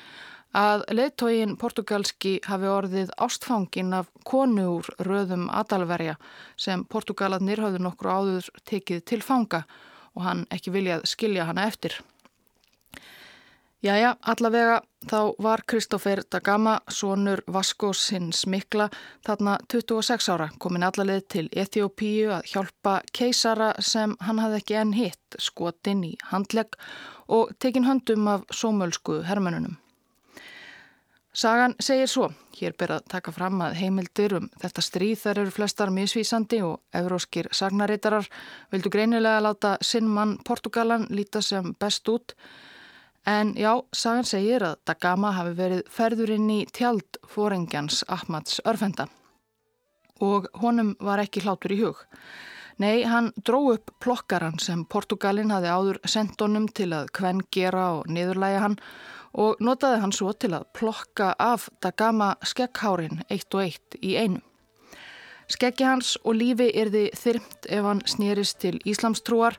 að 0.57 0.89
leittóin 0.89 1.59
portugalski 1.61 2.39
hafi 2.49 2.71
orðið 2.71 3.13
ástfangin 3.21 3.93
af 3.93 4.09
konu 4.25 4.71
úr 4.79 4.89
röðum 5.05 5.51
adalverja 5.53 6.17
sem 6.57 6.89
portugaladnir 6.89 7.61
hafði 7.61 7.85
nokkru 7.85 8.09
áður 8.09 8.55
tekið 8.65 9.05
til 9.05 9.21
fanga 9.21 9.67
og 9.67 9.83
hann 10.23 10.47
ekki 10.55 10.71
viljað 10.75 11.07
skilja 11.11 11.49
hana 11.49 11.67
eftir. 11.67 11.99
Jæja, 13.85 14.15
allavega 14.25 14.79
þá 15.11 15.35
var 15.45 15.61
Kristófer 15.69 16.23
Dagama, 16.33 16.79
sonur 16.89 17.43
Vaskósins 17.53 18.47
mikla, 18.49 18.87
þarna 19.27 19.59
26 19.69 20.31
ára, 20.33 20.47
komin 20.59 20.87
allaveg 20.87 21.27
til 21.29 21.51
Eþjópíu 21.53 22.33
að 22.33 22.49
hjálpa 22.55 22.95
keisara 23.13 23.75
sem 23.85 24.17
hann 24.25 24.41
hafði 24.41 24.63
ekki 24.63 24.81
enn 24.81 24.97
hitt, 24.97 25.37
skotinn 25.37 26.01
í 26.09 26.15
handlegg 26.31 26.79
og 27.29 27.53
tekin 27.61 27.85
höndum 27.85 28.31
af 28.33 28.49
sómölsku 28.49 29.21
hermönunum. 29.29 29.77
Sagan 31.35 31.73
segir 31.83 32.07
svo, 32.07 32.29
hér 32.55 32.77
ber 32.79 32.93
að 32.95 33.09
taka 33.11 33.33
fram 33.35 33.59
að 33.67 33.73
heimildir 33.81 34.37
um 34.37 34.45
þetta 34.63 34.83
stríð 34.87 35.17
þar 35.19 35.41
eru 35.43 35.55
flestar 35.57 35.91
misvísandi 35.91 36.61
og 36.63 36.77
evróskir 36.95 37.49
sagnareitarar 37.51 38.29
vildu 38.71 38.93
greinilega 38.95 39.41
láta 39.43 39.73
sinn 39.83 40.07
mann 40.07 40.37
Portugalan 40.47 41.09
líta 41.11 41.43
sem 41.43 41.73
best 41.75 42.07
út. 42.09 42.37
En 43.27 43.51
já, 43.59 43.73
sagan 43.91 44.29
segir 44.31 44.63
að 44.63 44.79
Dagama 44.87 45.33
hafi 45.35 45.57
verið 45.59 45.83
ferðurinn 45.91 46.47
í 46.55 46.61
tjald 46.71 47.19
fórengjans 47.27 48.05
Ahmads 48.07 48.61
örfenda 48.65 49.09
og 50.23 50.47
honum 50.63 50.95
var 51.03 51.19
ekki 51.19 51.43
hlátur 51.43 51.75
í 51.75 51.81
hug. 51.83 51.99
Nei, 52.79 53.03
hann 53.03 53.33
dró 53.43 53.73
upp 53.73 53.91
plokkaran 53.99 54.61
sem 54.63 54.87
Portugalin 54.87 55.51
hafi 55.51 55.67
áður 55.67 55.99
sendt 56.07 56.39
honum 56.43 56.71
til 56.71 56.93
að 56.95 57.11
kvenn 57.19 57.43
gera 57.51 57.91
og 57.99 58.07
niðurlæja 58.07 58.63
hann 58.69 58.79
og 59.35 59.61
notaði 59.61 60.01
hann 60.03 60.15
svo 60.15 60.33
til 60.33 60.53
að 60.55 60.69
plokka 60.79 61.33
af 61.39 61.69
Dagama 61.83 62.35
skegghárin 62.47 63.25
eitt 63.29 63.55
og 63.55 63.65
eitt 63.67 63.99
í 64.01 64.15
einu. 64.17 64.41
Skeggi 65.51 65.85
hans 65.85 66.15
og 66.25 66.39
lífi 66.39 66.71
erði 66.73 67.09
þyrmt 67.19 67.69
ef 67.69 67.85
hann 67.85 68.01
snýrist 68.09 68.63
til 68.63 68.79
Íslamstrúar 68.89 69.59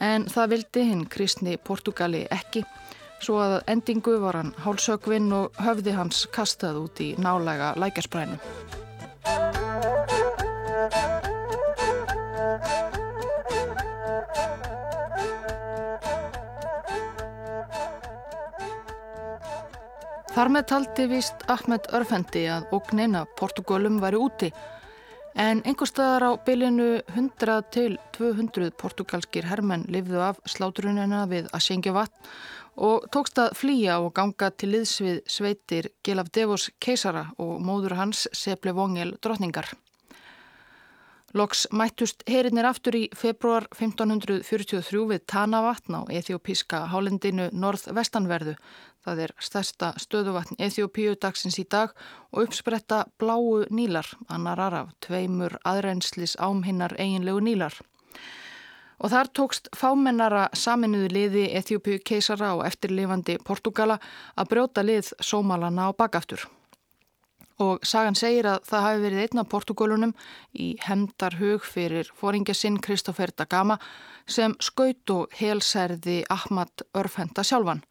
en 0.00 0.24
það 0.30 0.54
vildi 0.54 0.84
hinn 0.88 1.04
kristni 1.10 1.58
Portugali 1.60 2.24
ekki 2.32 2.64
svo 3.22 3.38
að 3.42 3.58
endingu 3.70 4.16
var 4.22 4.40
hann 4.40 4.54
hálsögvinn 4.64 5.30
og 5.36 5.60
höfði 5.62 5.94
hans 5.98 6.24
kastað 6.34 6.80
út 6.82 7.02
í 7.04 7.12
nálega 7.22 7.74
lækjarsprænu. 7.78 8.40
Þar 20.32 20.48
með 20.48 20.62
taldi 20.70 21.04
vist 21.10 21.42
Ahmed 21.52 21.90
Örfendi 21.92 22.46
að 22.48 22.70
ógnin 22.72 23.18
af 23.18 23.34
Portugálum 23.36 23.98
væri 24.00 24.16
úti 24.16 24.48
en 25.36 25.60
einhver 25.68 25.90
staðar 25.90 26.24
á 26.24 26.30
bylinu 26.46 26.86
100 27.12 27.58
til 27.74 27.98
200 28.16 28.72
portugalskir 28.80 29.50
hermenn 29.50 29.84
lifðu 29.92 30.22
af 30.24 30.40
slátrunina 30.48 31.26
við 31.28 31.52
að 31.52 31.64
syngja 31.66 31.92
vatn 31.98 32.32
og 32.88 33.04
tókst 33.12 33.42
að 33.44 33.58
flýja 33.60 33.98
og 34.00 34.14
ganga 34.16 34.48
til 34.56 34.72
liðs 34.72 34.96
við 35.04 35.20
sveitir 35.28 35.92
Gilaf 36.00 36.32
Devos 36.32 36.70
keisara 36.80 37.26
og 37.36 37.60
móður 37.60 37.98
hans 38.00 38.24
Seple 38.32 38.72
Vongel 38.72 39.18
drotningar. 39.20 39.68
Loks 41.32 41.64
mættust 41.72 42.22
herinnir 42.28 42.66
aftur 42.68 42.96
í 42.98 43.06
februar 43.16 43.64
1543 43.72 45.04
við 45.08 45.22
Tanavatn 45.32 45.96
á 45.96 46.00
ethiopíska 46.12 46.84
hálendinu 46.92 47.48
norð-vestanverðu 47.56 48.58
Það 49.02 49.22
er 49.24 49.32
stærsta 49.42 49.88
stöðuvatn 49.98 50.60
Eþjópíu 50.62 51.16
dagsins 51.18 51.58
í 51.58 51.64
dag 51.66 51.90
og 52.30 52.44
uppspretta 52.44 53.00
bláu 53.18 53.64
nílar, 53.74 54.06
annar 54.30 54.62
araf, 54.62 54.92
tveimur 55.02 55.56
aðrenslis 55.66 56.36
ámhinnar 56.38 56.94
eiginlegu 57.02 57.42
nílar. 57.42 57.74
Og 59.02 59.10
þar 59.10 59.32
tókst 59.34 59.72
fámennara 59.74 60.46
saminuðu 60.54 61.10
liði 61.10 61.48
Eþjópíu 61.58 61.98
keisara 62.06 62.54
og 62.54 62.62
eftirlifandi 62.68 63.40
Portugala 63.42 63.98
að 64.38 64.52
brjóta 64.54 64.86
lið 64.86 65.10
sómalana 65.18 65.90
á 65.90 65.98
bakaftur. 65.98 66.46
Og 67.62 67.84
sagan 67.86 68.16
segir 68.18 68.48
að 68.48 68.64
það 68.66 68.84
hafi 68.86 69.02
verið 69.04 69.22
einna 69.22 69.44
portugalunum 69.46 70.14
í 70.58 70.72
hemdar 70.82 71.36
hug 71.38 71.62
fyrir 71.68 72.08
fóringasinn 72.18 72.80
Kristófer 72.82 73.30
Dagama 73.36 73.78
sem 74.26 74.56
skaut 74.58 75.10
og 75.14 75.34
helsærði 75.38 76.22
Ahmad 76.32 76.84
Örfenda 76.98 77.44
sjálfan. 77.46 77.84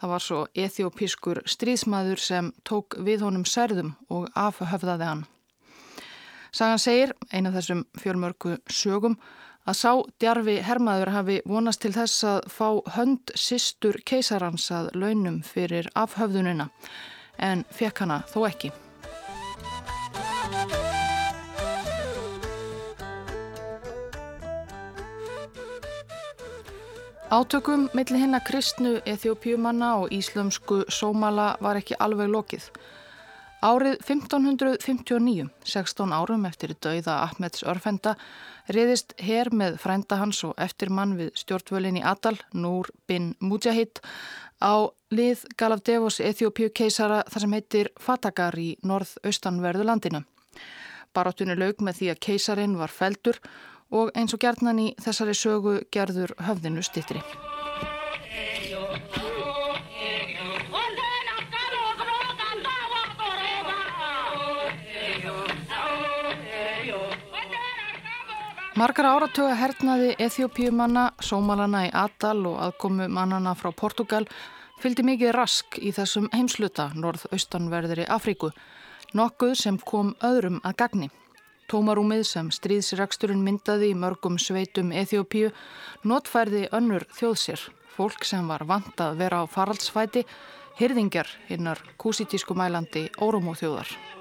Það 0.00 0.12
var 0.14 0.24
svo 0.24 0.40
ethiopískur 0.56 1.42
stríðsmaður 1.48 2.22
sem 2.22 2.52
tók 2.64 2.96
við 3.04 3.26
honum 3.26 3.44
særðum 3.44 3.92
og 4.08 4.30
afhöfðaði 4.38 5.08
hann. 5.10 5.26
Sagan 6.56 6.80
segir, 6.82 7.12
eina 7.30 7.52
þessum 7.54 7.84
fjölmörku 8.00 8.56
sögum, 8.66 9.18
að 9.68 9.76
sá 9.76 9.92
djarfi 10.22 10.56
hermaður 10.66 11.12
hafi 11.14 11.38
vonast 11.46 11.82
til 11.84 11.92
þess 11.94 12.24
að 12.26 12.40
fá 12.50 12.68
hönd 12.96 13.34
sýstur 13.38 14.00
keisarans 14.08 14.70
að 14.74 14.92
launum 14.96 15.42
fyrir 15.46 15.90
afhöfðunina 15.94 16.70
en 17.38 17.66
fekk 17.70 18.06
hana 18.06 18.22
þó 18.32 18.46
ekki. 18.48 18.72
Átökum 27.30 27.84
millir 27.94 28.18
hinn 28.18 28.34
að 28.34 28.48
kristnu 28.48 28.90
Eþjópjumanna 29.06 29.92
og 30.02 30.10
íslömsku 30.10 30.80
sómala 30.90 31.52
var 31.62 31.78
ekki 31.78 31.94
alveg 32.02 32.26
lokið. 32.26 32.64
Árið 33.62 34.00
1559, 34.02 35.46
16 35.62 36.14
árum 36.16 36.48
eftir 36.48 36.74
dauða 36.82 37.20
Ahmeds 37.28 37.62
örfenda, 37.62 38.16
riðist 38.66 39.14
her 39.22 39.52
með 39.54 39.78
frænda 39.78 40.18
hans 40.18 40.42
og 40.48 40.58
eftirmann 40.58 41.14
við 41.20 41.30
stjórnvölin 41.38 42.00
í 42.00 42.02
Adal, 42.02 42.34
Núr 42.50 42.90
bin 43.06 43.36
Mujahid, 43.38 44.02
á 44.58 44.90
lið 45.14 45.46
Galavdevos 45.54 46.18
Eþjópju 46.18 46.74
keisara 46.74 47.22
þar 47.30 47.46
sem 47.46 47.56
heitir 47.60 47.94
Fatagar 47.94 48.58
í 48.58 48.74
norð-austanverðu 48.82 49.86
landinu. 49.86 50.24
Barátunni 51.14 51.56
laug 51.58 51.82
með 51.82 52.00
því 52.00 52.10
að 52.12 52.22
keisarin 52.26 52.78
var 52.78 52.92
feldur 52.94 53.40
og 53.90 54.12
eins 54.14 54.34
og 54.36 54.42
gerðnan 54.42 54.78
í 54.78 54.90
þessari 55.02 55.34
sögu 55.34 55.80
gerður 55.90 56.36
höfðinu 56.46 56.84
stittri. 56.86 57.22
Margar 68.80 69.10
áratöga 69.10 69.56
hernaði 69.58 70.14
Eþjópíumanna, 70.24 71.10
sómalana 71.20 71.82
í 71.84 71.90
Adal 71.92 72.38
og 72.48 72.62
aðkomu 72.64 73.10
mannana 73.12 73.52
frá 73.58 73.74
Portugal 73.76 74.22
fylgdi 74.80 75.04
mikið 75.04 75.34
rask 75.36 75.76
í 75.76 75.90
þessum 75.92 76.30
heimsluta 76.32 76.86
norð-austanverðri 76.96 78.06
Afríku, 78.08 78.48
nokkuð 79.16 79.56
sem 79.58 79.78
kom 79.78 80.14
öðrum 80.24 80.60
að 80.64 80.76
gagni. 80.82 81.08
Tómarúmið 81.70 82.24
sem 82.26 82.48
stríðsreksturinn 82.50 83.42
myndaði 83.46 83.92
í 83.92 83.98
mörgum 83.98 84.38
sveitum 84.42 84.90
Eþjópíu 84.90 85.52
notfærði 86.02 86.66
önnur 86.74 87.06
þjóðsér, 87.14 87.62
fólk 87.94 88.26
sem 88.26 88.48
var 88.50 88.66
vant 88.66 89.02
að 89.02 89.20
vera 89.22 89.42
á 89.42 89.44
faraldsfæti, 89.50 90.24
hyrðingjar 90.80 91.30
hinnar 91.50 91.82
kúsitísku 92.00 92.58
mælandi 92.58 93.06
órumóþjóðar. 93.22 94.19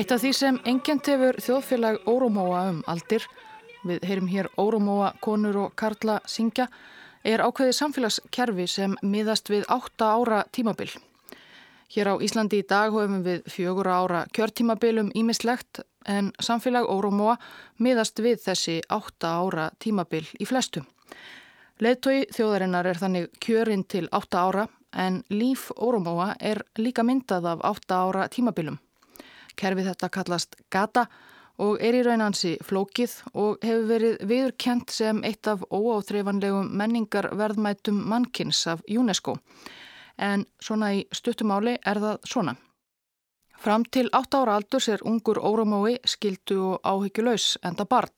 Eitt 0.00 0.14
af 0.14 0.22
því 0.22 0.30
sem 0.32 0.58
engjent 0.64 1.08
hefur 1.10 1.36
þjóðfélag 1.44 1.98
órumóa 2.08 2.60
um 2.70 2.78
aldir 2.88 3.26
við 3.84 4.06
heyrim 4.08 4.30
hér 4.32 4.46
Órumóa, 4.56 5.10
konur 5.20 5.58
og 5.66 5.74
Karla 5.76 6.14
syngja, 6.24 6.70
er 7.20 7.42
ákveðið 7.44 7.76
samfélagskerfi 7.76 8.64
sem 8.64 8.94
miðast 9.04 9.52
við 9.52 9.68
8 9.68 10.08
ára 10.08 10.40
tímabil. 10.56 10.88
Hér 11.92 12.12
á 12.12 12.14
Íslandi 12.16 12.62
í 12.62 12.66
dag 12.72 12.96
höfum 12.96 13.20
við 13.28 13.44
fjögur 13.44 13.92
ára 13.92 14.24
kjörtímabilum 14.32 15.12
ímislegt 15.12 15.84
en 16.08 16.32
samfélag 16.40 16.88
Órumóa 16.88 17.36
miðast 17.76 18.24
við 18.24 18.40
þessi 18.48 18.80
8 18.88 19.36
ára 19.36 19.70
tímabil 19.84 20.24
í 20.40 20.48
flestu. 20.48 20.80
Leðtói 21.76 22.30
þjóðarinnar 22.32 22.88
er 22.88 23.04
þannig 23.04 23.32
kjörinn 23.36 23.84
til 23.84 24.08
8 24.08 24.46
ára 24.48 24.70
en 24.96 25.26
líf 25.28 25.68
Órumóa 25.76 26.38
er 26.40 26.64
líka 26.80 27.04
myndað 27.04 27.52
af 27.52 27.68
8 27.76 28.00
ára 28.00 28.32
tímabilum. 28.32 28.80
Kerfi 29.56 29.84
þetta 29.86 30.08
kallast 30.12 30.56
gata 30.70 31.06
og 31.60 31.76
er 31.84 31.98
í 31.98 32.04
raunansi 32.06 32.54
flókið 32.64 33.18
og 33.34 33.60
hefur 33.64 33.86
verið 33.90 34.24
viðurkent 34.30 34.94
sem 34.94 35.20
eitt 35.26 35.48
af 35.50 35.66
óáþreifanlegum 35.68 36.72
menningarverðmætum 36.80 38.00
mannkins 38.08 38.64
af 38.70 38.80
UNESCO. 38.88 39.36
En 40.16 40.46
svona 40.60 40.94
í 40.96 41.04
stuttumáli 41.12 41.76
er 41.86 42.00
það 42.00 42.26
svona. 42.28 42.56
Fram 43.60 43.84
til 43.84 44.08
8 44.16 44.40
ára 44.40 44.56
aldurs 44.56 44.88
er 44.88 45.02
ungur 45.04 45.36
órumói 45.36 45.98
skildu 46.08 46.56
og 46.70 46.80
áhyggjuleus 46.84 47.58
enda 47.64 47.84
barn. 47.84 48.12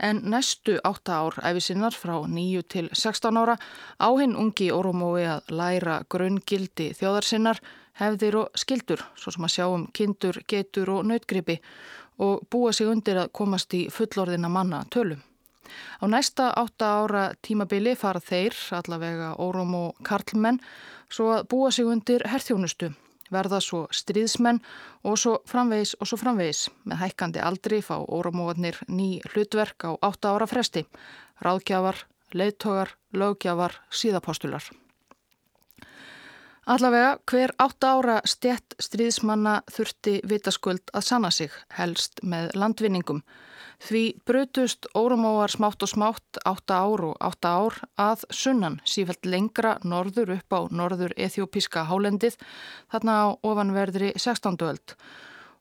En 0.00 0.22
næstu 0.30 0.78
8 0.84 1.12
ár 1.12 1.34
æfisinnar 1.42 1.92
frá 1.92 2.22
9 2.24 2.62
til 2.72 2.88
16 2.92 3.36
ára 3.36 3.58
á 4.00 4.08
hinn 4.20 4.36
ungi 4.36 4.70
órumói 4.72 5.26
að 5.26 5.52
læra 5.52 5.98
grunngildi 6.08 6.94
þjóðarsinnar 6.96 7.60
hefðir 7.98 8.42
og 8.42 8.58
skildur, 8.58 9.02
svo 9.18 9.32
sem 9.34 9.46
að 9.46 9.54
sjá 9.54 9.66
um 9.68 9.86
kindur, 9.94 10.40
getur 10.48 10.92
og 10.96 11.06
nautgripi 11.08 11.58
og 12.18 12.44
búa 12.50 12.72
sig 12.74 12.88
undir 12.90 13.18
að 13.22 13.32
komast 13.34 13.74
í 13.74 13.86
fullorðina 13.94 14.50
manna 14.50 14.84
tölum. 14.90 15.22
Á 16.02 16.04
næsta 16.08 16.48
átta 16.56 16.86
ára 17.02 17.24
tímabili 17.44 17.94
fara 17.96 18.20
þeir, 18.20 18.56
allavega 18.72 19.34
órum 19.38 19.74
og 19.76 20.00
karlmenn, 20.06 20.60
svo 21.12 21.28
að 21.36 21.46
búa 21.52 21.70
sig 21.74 21.86
undir 21.86 22.24
herþjónustu, 22.26 22.90
verða 23.30 23.60
svo 23.60 23.84
stríðsmenn 23.92 24.62
og 25.04 25.18
svo 25.20 25.36
framvegis 25.48 25.94
og 26.00 26.08
svo 26.08 26.18
framvegis. 26.20 26.66
Með 26.88 27.02
hækkandi 27.04 27.44
aldri 27.44 27.82
fá 27.84 27.98
órumóðnir 28.00 28.80
ný 28.88 29.20
hlutverk 29.28 29.84
á 29.84 29.90
átta 30.00 30.34
ára 30.34 30.48
fresti, 30.48 30.86
ráðgjafar, 31.44 32.06
leittógar, 32.32 32.96
lögjafar, 33.12 33.80
síðapostular. 33.90 34.64
Allavega 36.68 37.14
hver 37.24 37.54
átta 37.56 37.94
ára 37.96 38.14
stjett 38.28 38.74
stríðsmanna 38.76 39.62
þurfti 39.72 40.18
vitaskuld 40.28 40.90
að 40.92 41.04
sanna 41.06 41.30
sig, 41.32 41.52
helst 41.72 42.20
með 42.20 42.50
landvinningum. 42.60 43.22
Því 43.80 44.02
brutust 44.28 44.84
órumóar 44.92 45.48
smátt 45.48 45.86
og 45.86 45.88
smátt 45.88 46.40
átta 46.44 46.82
ár 46.84 47.02
og 47.06 47.14
átta 47.24 47.52
ár 47.56 47.78
að 47.96 48.26
sunnan 48.36 48.76
sífælt 48.84 49.24
lengra 49.24 49.78
norður 49.80 50.34
upp 50.34 50.52
á 50.52 50.60
norður 50.68 51.14
ethiopíska 51.16 51.86
hálendið 51.88 52.36
þarna 52.92 53.14
á 53.16 53.26
ofanverðri 53.48 54.10
16. 54.18 54.58
öld 54.68 54.94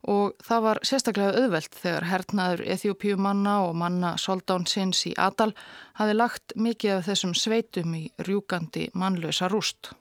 og 0.07 0.35
það 0.43 0.65
var 0.65 0.81
sérstaklega 0.89 1.39
auðvelt 1.39 1.77
þegar 1.83 2.07
hernaður 2.09 2.65
ethiopíumanna 2.75 3.55
og 3.69 3.79
manna 3.79 4.11
soldánsins 4.19 5.05
í 5.07 5.15
Adal 5.15 5.53
hafi 6.01 6.19
lagt 6.19 6.57
mikið 6.59 6.97
af 6.97 7.07
þessum 7.07 7.33
sveitum 7.35 7.95
í 7.95 8.03
rjúkandi 8.27 8.89
mannlösa 8.91 9.47
rúst. 9.51 9.93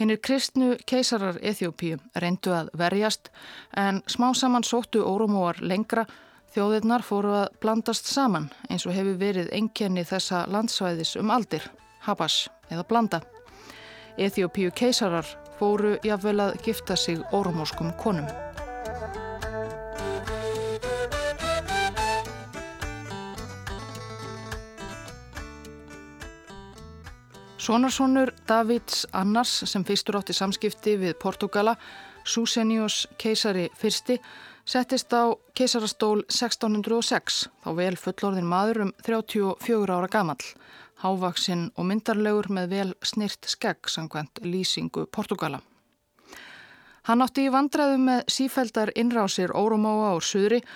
Hinnir 0.00 0.18
kristnu 0.24 0.76
keisarar 0.88 1.36
Eþjópíu 1.42 1.98
reyndu 2.16 2.54
að 2.56 2.70
verjast 2.78 3.28
en 3.76 4.00
smá 4.08 4.30
saman 4.34 4.64
sóttu 4.64 5.02
órumóar 5.04 5.60
lengra 5.60 6.06
þjóðirnar 6.54 7.04
fóru 7.04 7.34
að 7.42 7.58
blandast 7.60 8.08
saman 8.08 8.48
eins 8.70 8.86
og 8.86 8.96
hefur 8.96 9.18
verið 9.20 9.52
enkenni 9.56 10.04
þessa 10.08 10.46
landsvæðis 10.52 11.16
um 11.20 11.32
aldir, 11.32 11.64
habas 12.08 12.48
eða 12.70 12.86
blanda. 12.88 13.20
Eþjópíu 14.16 14.72
keisarar 14.76 15.28
fóru 15.60 15.98
jáfnvel 16.04 16.40
að 16.48 16.56
gifta 16.64 16.96
sig 16.96 17.20
órumóskum 17.32 17.92
konum. 18.00 18.51
Sonarsonur 27.62 28.32
Davids 28.48 29.06
Annars 29.12 29.50
sem 29.70 29.84
fyrstur 29.86 30.16
átti 30.18 30.34
samskipti 30.34 30.96
við 30.98 31.12
Portugala, 31.22 31.76
Susenius 32.26 33.04
keisari 33.22 33.68
fyrsti, 33.78 34.16
settist 34.66 35.14
á 35.14 35.30
keisarastól 35.54 36.24
1606, 36.26 37.38
þá 37.62 37.70
vel 37.78 37.94
fullorðin 37.94 38.50
maður 38.50 38.88
um 38.88 38.92
34 39.06 39.94
ára 39.94 40.10
gamall, 40.10 40.48
hávaksinn 41.06 41.68
og 41.78 41.86
myndarlegur 41.86 42.50
með 42.50 42.74
vel 42.74 42.90
snirt 43.06 43.46
skegg 43.46 43.86
sangvænt 43.86 44.42
lýsingu 44.42 45.06
Portugala. 45.06 45.62
Hann 47.06 47.22
átti 47.22 47.46
í 47.46 47.50
vandræðu 47.50 47.96
með 47.98 48.20
sífældar 48.30 48.90
innrásir 48.94 49.50
Órumóa 49.58 50.12
og 50.14 50.20
Suðri 50.22 50.60
og 50.62 50.66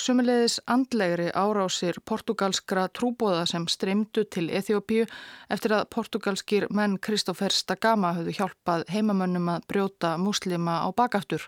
sumulegis 0.00 0.60
andlegri 0.66 1.28
árásir 1.34 2.00
portugalskra 2.04 2.88
trúbóða 2.88 3.44
sem 3.46 3.66
streymdu 3.68 4.24
til 4.24 4.48
Eþjópíu 4.50 5.04
eftir 5.50 5.74
að 5.76 5.88
portugalskir 5.94 6.68
menn 6.70 6.98
Kristófer 6.98 7.52
Stagama 7.52 8.14
höfðu 8.16 8.38
hjálpað 8.38 8.86
heimamönnum 8.88 9.48
að 9.52 9.68
brjóta 9.68 10.16
muslima 10.18 10.80
á 10.82 10.88
bakaftur 10.90 11.44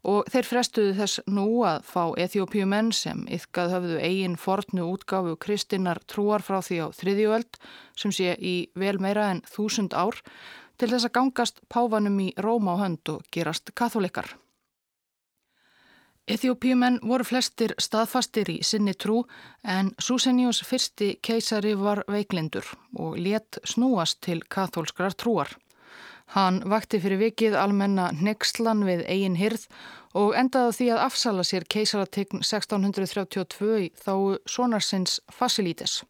og 0.00 0.28
þeir 0.32 0.46
frestuðu 0.48 0.94
þess 0.96 1.20
nú 1.28 1.46
að 1.68 1.82
fá 1.84 2.04
Eþjópíu 2.24 2.66
menn 2.68 2.92
sem 2.96 3.26
yfkað 3.28 3.74
höfðu 3.76 3.98
eigin 4.00 4.36
fornu 4.40 4.86
útgáfu 4.94 5.36
kristinnar 5.36 6.00
trúar 6.08 6.44
frá 6.44 6.60
því 6.64 6.78
á 6.84 6.86
þriðjuöld 6.96 7.60
sem 7.96 8.14
sé 8.14 8.36
í 8.38 8.56
vel 8.74 8.96
meira 9.02 9.28
en 9.34 9.42
þúsund 9.44 9.92
ár 9.92 10.22
til 10.80 10.88
þess 10.88 11.10
að 11.10 11.16
gangast 11.18 11.60
páfanum 11.68 12.16
í 12.24 12.30
Róma 12.40 12.78
á 12.78 12.82
hönd 12.86 13.12
og 13.12 13.26
gerast 13.34 13.74
katholikar. 13.76 14.32
Eþjópíumenn 16.30 17.00
voru 17.02 17.24
flestir 17.26 17.72
staðfastir 17.82 18.52
í 18.52 18.60
sinni 18.62 18.92
trú 18.94 19.24
en 19.66 19.88
Susenius 19.98 20.60
fyrsti 20.62 21.08
keisari 21.26 21.72
var 21.74 22.04
veiklindur 22.06 22.68
og 22.94 23.16
let 23.18 23.58
snúast 23.66 24.20
til 24.22 24.44
katholskrar 24.46 25.16
trúar. 25.18 25.50
Hann 26.36 26.60
vakti 26.70 27.00
fyrir 27.02 27.18
vikið 27.24 27.58
almenna 27.58 28.12
nexlan 28.14 28.86
við 28.86 29.02
eigin 29.10 29.40
hirð 29.40 29.66
og 30.14 30.38
endaði 30.38 30.76
því 30.78 30.88
að 30.94 31.02
afsala 31.08 31.48
sér 31.50 31.66
keisarategn 31.74 32.44
1632 32.46 33.74
í 33.82 33.90
þá 33.98 34.14
sonarsins 34.46 35.18
Facilites. 35.34 36.04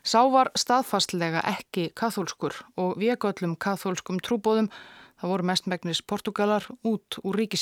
Sá 0.00 0.24
var 0.32 0.48
staðfastlega 0.56 1.44
ekki 1.58 1.90
kathólskur 1.92 2.56
og 2.80 2.96
vegöllum 2.96 3.58
kathólskum 3.60 4.24
trúbóðum, 4.24 4.72
það 5.20 5.36
voru 5.36 5.52
mestmægnis 5.52 6.00
Portugalar, 6.00 6.64
út 6.88 7.20
úr 7.20 7.44
ríki 7.44 7.60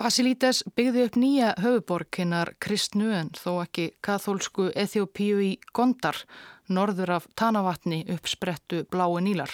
sínu. 0.00 0.06
Facilites 0.06 0.62
byggði 0.76 1.04
upp 1.06 1.16
nýja 1.16 1.54
höfuborg 1.60 2.16
hinnar 2.16 2.54
kristnu 2.58 3.12
en 3.12 3.30
þó 3.36 3.62
ekki 3.64 3.92
kathólsku 4.02 4.70
Eþjópíu 4.74 5.40
í 5.40 5.58
Gondar, 5.74 6.16
norður 6.68 7.10
af 7.18 7.26
Tanavatni 7.36 8.06
uppsprettu 8.08 8.86
blái 8.90 9.20
nílar. 9.20 9.50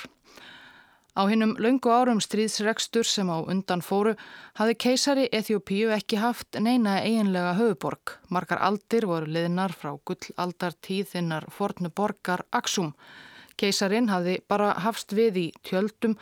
Á 1.17 1.25
hinnum 1.27 1.57
laungu 1.59 1.91
árum 1.91 2.21
stríðsregstur 2.21 3.05
sem 3.05 3.29
á 3.33 3.41
undan 3.41 3.81
fóru 3.81 4.15
hafði 4.55 4.75
keisari 4.75 5.29
Eþjópíu 5.33 5.91
ekki 5.91 6.17
haft 6.17 6.59
neina 6.61 7.01
eiginlega 7.01 7.57
höfuborg. 7.57 8.19
Margar 8.29 8.61
aldir 8.61 9.07
voru 9.07 9.27
liðnar 9.27 9.73
frá 9.73 9.97
gullaldartíðinnar 10.05 11.49
fornu 11.51 11.91
borgar 11.91 12.45
Aksum. 12.53 12.93
Keisarin 13.57 14.11
hafði 14.13 14.39
bara 14.49 14.73
hafst 14.85 15.15
við 15.17 15.39
í 15.41 15.47
tjöldum, 15.65 16.17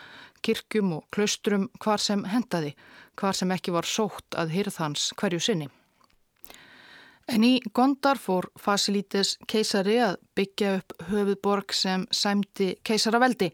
kirkjum 0.45 0.93
og 0.99 1.07
klaustrum 1.15 1.69
hvar 1.83 2.03
sem 2.03 2.25
hendaði, 2.31 2.75
hvar 3.19 3.35
sem 3.35 3.51
ekki 3.55 3.75
var 3.75 3.89
sótt 3.89 4.37
að 4.39 4.55
hyrðhans 4.55 5.11
hverju 5.19 5.41
sinni. 5.43 5.71
En 7.25 7.45
í 7.45 7.55
Gondar 7.73 8.19
fór 8.21 8.51
Facilites 8.61 9.39
keisari 9.49 9.97
að 10.05 10.19
byggja 10.37 10.75
upp 10.79 10.93
höfuðborg 11.09 11.73
sem 11.73 12.05
sæmdi 12.13 12.75
keisaraveldi 12.85 13.49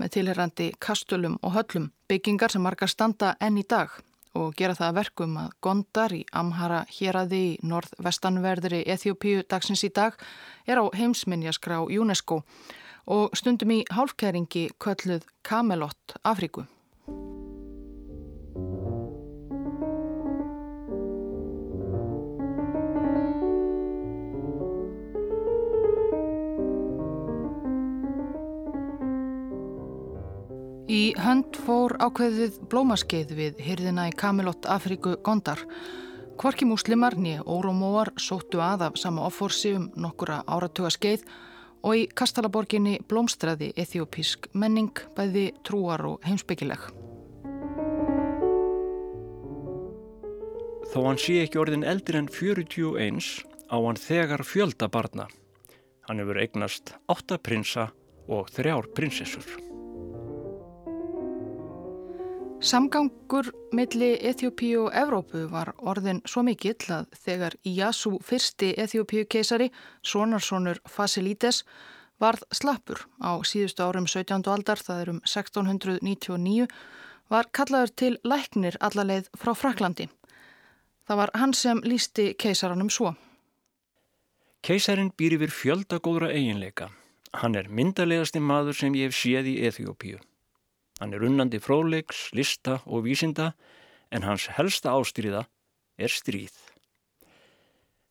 með 0.00 0.14
tilherrandi 0.14 0.70
kastulum 0.80 1.36
og 1.44 1.52
höllum, 1.58 1.90
byggingar 2.08 2.54
sem 2.54 2.64
margar 2.64 2.88
standa 2.88 3.34
enn 3.40 3.60
í 3.60 3.66
dag 3.68 3.92
og 4.38 4.54
gera 4.56 4.76
það 4.78 4.96
verkum 5.00 5.36
að 5.42 5.54
Gondar 5.60 6.14
í 6.14 6.22
Amhara 6.32 6.84
héræði 6.88 7.40
í 7.50 7.54
norðvestanverðri 7.66 8.84
Eþjópíu 8.94 9.42
dagsins 9.50 9.82
í 9.84 9.90
dag 9.92 10.16
er 10.66 10.80
á 10.80 10.84
heimsminjaskrá 10.94 11.82
UNESCO 11.82 12.40
og 12.40 12.62
stundum 13.34 13.72
í 13.74 13.80
hálfkæringi 13.90 14.68
kölluð 14.78 15.24
Kamelott 15.42 16.14
Afríku. 16.22 16.62
Í 30.86 31.12
hönd 31.18 31.58
fór 31.66 31.96
ákveðið 31.98 32.62
blómaskeið 32.70 33.34
við 33.34 33.60
hyrðina 33.66 34.06
í 34.10 34.14
Kamilott 34.14 34.70
Afríku 34.70 35.16
Gondar. 35.26 35.66
Kvorki 36.38 36.66
múslimar 36.66 37.18
nýja 37.18 37.42
órumóar 37.42 38.14
sóttu 38.14 38.62
að 38.62 38.86
af 38.86 39.02
sama 39.02 39.26
offorsi 39.26 39.74
um 39.74 39.90
nokkura 39.98 40.44
áratuga 40.46 40.94
skeið 40.94 41.26
og 41.82 41.96
í 41.96 42.06
Kastalaborginni 42.16 42.98
blómstræði 43.08 43.70
ethiopísk 43.80 44.50
menning 44.52 44.92
bæði 45.16 45.50
trúar 45.66 46.04
og 46.08 46.26
heimsbyggileg. 46.26 46.88
Þó 50.90 50.98
hann 51.06 51.20
sé 51.22 51.38
ekki 51.44 51.60
orðin 51.62 51.86
eldir 51.86 52.18
en 52.18 52.28
41 52.28 53.46
á 53.70 53.76
hann 53.78 54.00
þegar 54.00 54.42
fjölda 54.42 54.90
barna. 54.90 55.28
Hann 56.08 56.18
hefur 56.18 56.42
eignast 56.42 56.96
átta 57.06 57.38
prinsa 57.38 57.92
og 58.26 58.50
þrjár 58.50 58.90
prinsessur. 58.96 59.69
Samgangur 62.60 63.46
milli 63.72 64.18
Eþjópíu 64.20 64.82
og 64.84 64.92
Evrópu 64.92 65.46
var 65.48 65.70
orðin 65.80 66.18
svo 66.28 66.42
mikill 66.44 66.92
að 66.92 67.06
þegar 67.16 67.56
Iyasu 67.64 68.18
fyrsti 68.20 68.74
Eþjópíu 68.84 69.24
keisari, 69.32 69.70
sonarsonur 70.04 70.82
Facilites, 70.84 71.62
varð 72.20 72.44
slappur 72.52 73.06
á 73.24 73.40
síðustu 73.48 73.80
árum 73.80 74.04
17. 74.04 74.44
aldar, 74.44 74.76
það 74.76 75.00
er 75.00 75.12
um 75.14 75.22
1699, 75.24 76.68
var 77.32 77.48
kallaður 77.48 77.96
til 77.96 78.12
læknir 78.28 78.76
allarleið 78.76 79.32
frá 79.40 79.56
Fraklandi. 79.56 80.10
Það 81.08 81.22
var 81.24 81.36
hann 81.40 81.56
sem 81.56 81.80
lísti 81.80 82.34
keisaranum 82.36 82.92
svo. 82.92 83.14
Keisarin 84.60 85.14
býr 85.16 85.40
yfir 85.40 85.56
fjöldagóðra 85.62 86.28
eiginleika. 86.36 86.92
Hann 87.40 87.56
er 87.56 87.72
myndalegasti 87.72 88.42
maður 88.44 88.84
sem 88.84 89.00
ég 89.00 89.08
hef 89.08 89.16
séð 89.16 89.48
í 89.48 89.62
Eþjópíu. 89.64 90.20
Hann 91.00 91.14
er 91.16 91.24
unnandi 91.24 91.58
fróðleiks, 91.64 92.28
lista 92.36 92.82
og 92.84 93.06
vísinda 93.06 93.54
en 94.12 94.26
hans 94.26 94.50
helsta 94.56 94.92
ástríða 94.92 95.46
er 95.96 96.12
stríð. 96.12 96.52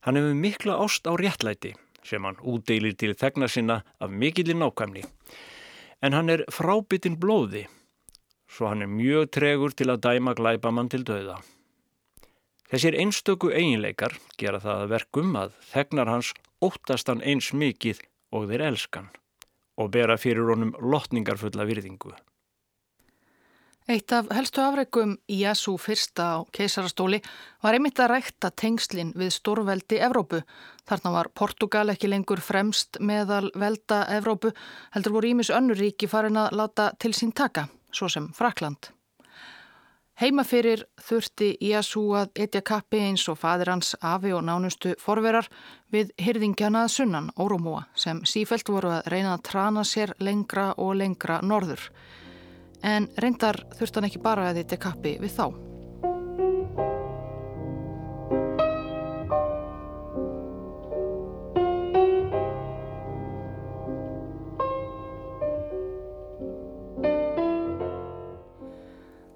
Hann 0.06 0.18
hefur 0.18 0.34
mikla 0.34 0.80
ást 0.82 1.06
á 1.06 1.14
réttlæti 1.14 1.76
sem 2.08 2.24
hann 2.26 2.40
útdeilir 2.42 2.96
til 2.98 3.14
þegna 3.14 3.50
sinna 3.52 3.82
af 4.00 4.10
mikillir 4.10 4.58
nákvæmni. 4.58 5.04
En 6.02 6.16
hann 6.16 6.32
er 6.34 6.46
frábyttin 6.50 7.20
blóði, 7.20 7.68
svo 8.48 8.72
hann 8.72 8.82
er 8.82 8.90
mjög 8.90 9.30
tregur 9.36 9.76
til 9.76 9.90
að 9.92 10.02
dæma 10.08 10.34
glæbamann 10.34 10.90
til 10.90 11.04
döða. 11.04 11.38
Þessir 12.70 12.96
einstöku 13.02 13.52
eiginleikar 13.52 14.16
gera 14.38 14.62
það 14.64 14.84
að 14.86 14.92
verkum 14.94 15.36
að 15.36 15.54
þegnar 15.72 16.10
hans 16.10 16.34
óttast 16.64 17.10
hann 17.10 17.22
eins 17.26 17.52
mikið 17.54 18.02
og 18.32 18.50
þeir 18.50 18.66
elskan 18.70 19.10
og 19.80 19.92
bera 19.92 20.18
fyrir 20.22 20.52
honum 20.52 20.76
lotningarfulla 20.80 21.66
virðingu. 21.66 22.14
Eitt 23.90 24.12
af 24.14 24.28
helstu 24.30 24.62
afreikum 24.62 25.16
Jésu 25.34 25.72
fyrsta 25.82 26.26
á 26.38 26.46
keisarastóli 26.54 27.18
var 27.64 27.74
einmitt 27.74 27.98
að 27.98 28.12
rækta 28.12 28.52
tengslinn 28.54 29.16
við 29.18 29.32
stórveldi 29.34 29.98
Evrópu. 30.06 30.44
Þarna 30.86 31.14
var 31.16 31.30
Portugal 31.34 31.90
ekki 31.90 32.12
lengur 32.12 32.38
fremst 32.38 33.00
meðal 33.02 33.50
velda 33.58 34.04
Evrópu, 34.14 34.52
heldur 34.94 35.16
voru 35.16 35.32
Ímis 35.32 35.50
önnuríki 35.50 36.06
farin 36.12 36.38
að 36.38 36.54
láta 36.62 36.92
til 37.02 37.16
sín 37.18 37.34
taka, 37.34 37.66
svo 37.90 38.12
sem 38.14 38.30
Frakland. 38.30 38.92
Heima 40.22 40.46
fyrir 40.46 40.86
þurfti 41.02 41.56
Jésu 41.58 42.06
að 42.22 42.46
etja 42.46 42.62
kappi 42.62 43.02
eins 43.08 43.26
og 43.26 43.42
fadir 43.42 43.74
hans 43.74 43.96
afi 44.06 44.36
og 44.38 44.46
nánustu 44.46 44.94
forverar 45.02 45.50
við 45.90 46.14
hyrðingjana 46.22 46.86
sunnan 46.94 47.34
Órumúa 47.42 47.88
sem 47.96 48.22
sífelt 48.22 48.70
voru 48.70 49.00
að 49.00 49.10
reyna 49.16 49.34
að 49.34 49.46
trana 49.50 49.82
sér 49.82 50.14
lengra 50.22 50.76
og 50.78 50.94
lengra 51.02 51.42
norður 51.42 51.90
en 52.84 53.10
reyndar 53.18 53.64
þurft 53.78 54.00
hann 54.00 54.08
ekki 54.10 54.22
bara 54.24 54.50
að 54.50 54.64
þetta 54.64 54.84
kappi 54.86 55.18
við 55.22 55.36
þá. 55.36 55.50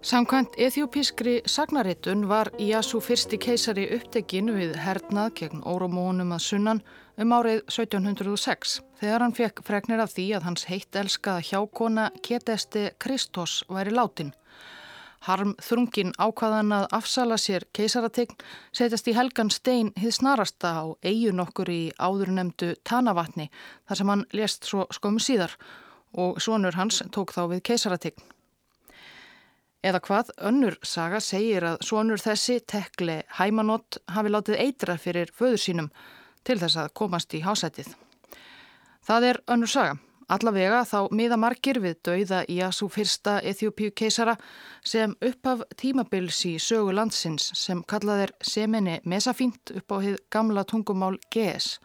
Samkvæmt 0.04 0.58
ethiopískri 0.60 1.42
sagnaritun 1.48 2.28
var 2.30 2.50
Iyasu 2.60 3.00
fyrsti 3.02 3.38
keisari 3.40 3.86
upptekinn 3.96 4.52
við 4.52 4.76
hernað 4.84 5.32
gegn 5.40 5.64
órumónum 5.64 6.36
að 6.36 6.44
sunnan 6.44 6.82
um 7.22 7.34
árið 7.36 7.60
1706 7.70 8.80
þegar 9.02 9.24
hann 9.26 9.36
fekk 9.38 9.62
fregnir 9.68 10.02
af 10.02 10.14
því 10.16 10.26
að 10.38 10.48
hans 10.48 10.66
heitt 10.70 10.98
elskaða 10.98 11.44
hjákona 11.50 12.08
Ketesti 12.26 12.88
Kristos 13.02 13.62
væri 13.70 13.94
látin. 13.94 14.34
Harm 15.24 15.54
þrungin 15.64 16.12
ákvaðan 16.20 16.74
að 16.76 16.90
afsala 16.98 17.38
sér 17.40 17.64
keisarategn 17.76 18.36
setjast 18.76 19.08
í 19.08 19.14
helgan 19.16 19.54
stein 19.54 19.94
hið 19.96 20.18
snarasta 20.18 20.74
á 20.84 20.86
eigin 21.06 21.40
okkur 21.40 21.72
í 21.72 21.84
áðurnemdu 21.96 22.74
Tanavatni 22.84 23.48
þar 23.88 24.00
sem 24.00 24.12
hann 24.12 24.26
lést 24.36 24.68
svo 24.68 24.88
skömmu 24.92 25.24
síðar 25.24 25.56
og 26.20 26.42
svonur 26.44 26.76
hans 26.76 27.00
tók 27.14 27.32
þá 27.32 27.46
við 27.54 27.64
keisarategn. 27.70 28.26
Eða 29.84 30.00
hvað 30.04 30.34
önnur 30.50 30.76
saga 30.84 31.20
segir 31.24 31.64
að 31.68 31.82
svonur 31.88 32.20
þessi 32.20 32.60
tekli 32.68 33.22
hæmanót 33.40 34.00
hafi 34.16 34.32
látið 34.32 34.62
eitra 34.66 34.98
fyrir 35.00 35.32
föður 35.36 35.60
sínum 35.60 35.90
til 36.44 36.60
þess 36.62 36.80
að 36.80 36.94
komast 37.00 37.34
í 37.34 37.44
hásætið. 37.44 37.94
Það 39.04 39.30
er 39.30 39.40
önnur 39.52 39.72
saga. 39.72 40.00
Allavega 40.32 40.80
þá 40.88 41.12
miða 41.12 41.38
margir 41.38 41.78
við 41.84 41.98
dauða 42.08 42.40
Iasu 42.50 42.88
fyrsta 42.90 43.36
Eþjópíu 43.44 43.92
keisara 43.92 44.38
sem 44.88 45.12
uppaf 45.20 45.66
tímabils 45.78 46.40
í 46.48 46.54
sögu 46.64 46.94
landsins 46.96 47.50
sem 47.60 47.84
kallað 47.84 48.24
er 48.28 48.34
semeni 48.40 49.00
mesafínt 49.04 49.74
upp 49.76 49.92
á 49.92 49.98
hið 50.06 50.18
gamla 50.32 50.64
tungumál 50.64 51.18
GS 51.28 51.78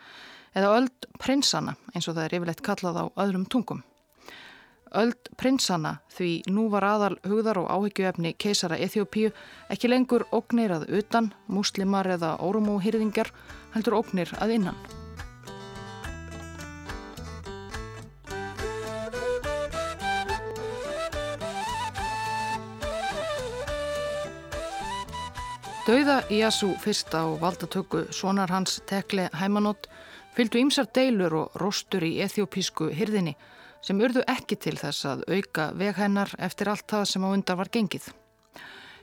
eða 0.54 0.74
öld 0.78 1.10
prinsana 1.18 1.74
eins 1.94 2.06
og 2.06 2.14
það 2.14 2.24
er 2.24 2.38
yfirleitt 2.38 2.64
kallað 2.64 3.02
á 3.02 3.04
öðrum 3.26 3.46
tungum. 3.50 3.82
Öld 4.96 5.28
prinsana 5.36 5.98
því 6.16 6.30
nú 6.48 6.68
var 6.72 6.86
aðal 6.88 7.16
hugðar 7.28 7.60
og 7.60 7.68
áhyggjuefni 7.68 8.32
keisara 8.40 8.78
Eþjópíu 8.80 9.32
ekki 9.68 9.90
lengur 9.90 10.24
ógnir 10.32 10.72
að 10.72 10.88
utan, 11.00 11.32
muslimar 11.46 12.08
eða 12.16 12.36
órumóhyrðingar 12.40 13.32
heldur 13.74 13.98
ógnir 14.00 14.32
að 14.40 14.54
innan. 14.56 14.80
Dauða 25.88 26.18
Iasu 26.28 26.74
fyrsta 26.80 27.22
og 27.24 27.38
valdatöku 27.40 28.02
sonar 28.12 28.50
hans 28.52 28.82
tekle 28.88 29.30
hæmanót 29.32 29.86
fylgdu 30.36 30.60
ímsar 30.60 30.88
deilur 30.92 31.34
og 31.34 31.54
róstur 31.56 32.04
í 32.04 32.18
eþjópísku 32.24 32.90
hyrðinni 32.92 33.32
sem 33.88 34.00
urðu 34.04 34.20
ekki 34.28 34.58
til 34.60 34.76
þess 34.76 35.06
að 35.08 35.22
auka 35.32 35.70
veghennar 35.80 36.34
eftir 36.44 36.68
allt 36.68 36.84
það 36.90 37.04
sem 37.08 37.24
á 37.24 37.28
undar 37.32 37.56
var 37.56 37.70
gengið. 37.72 38.10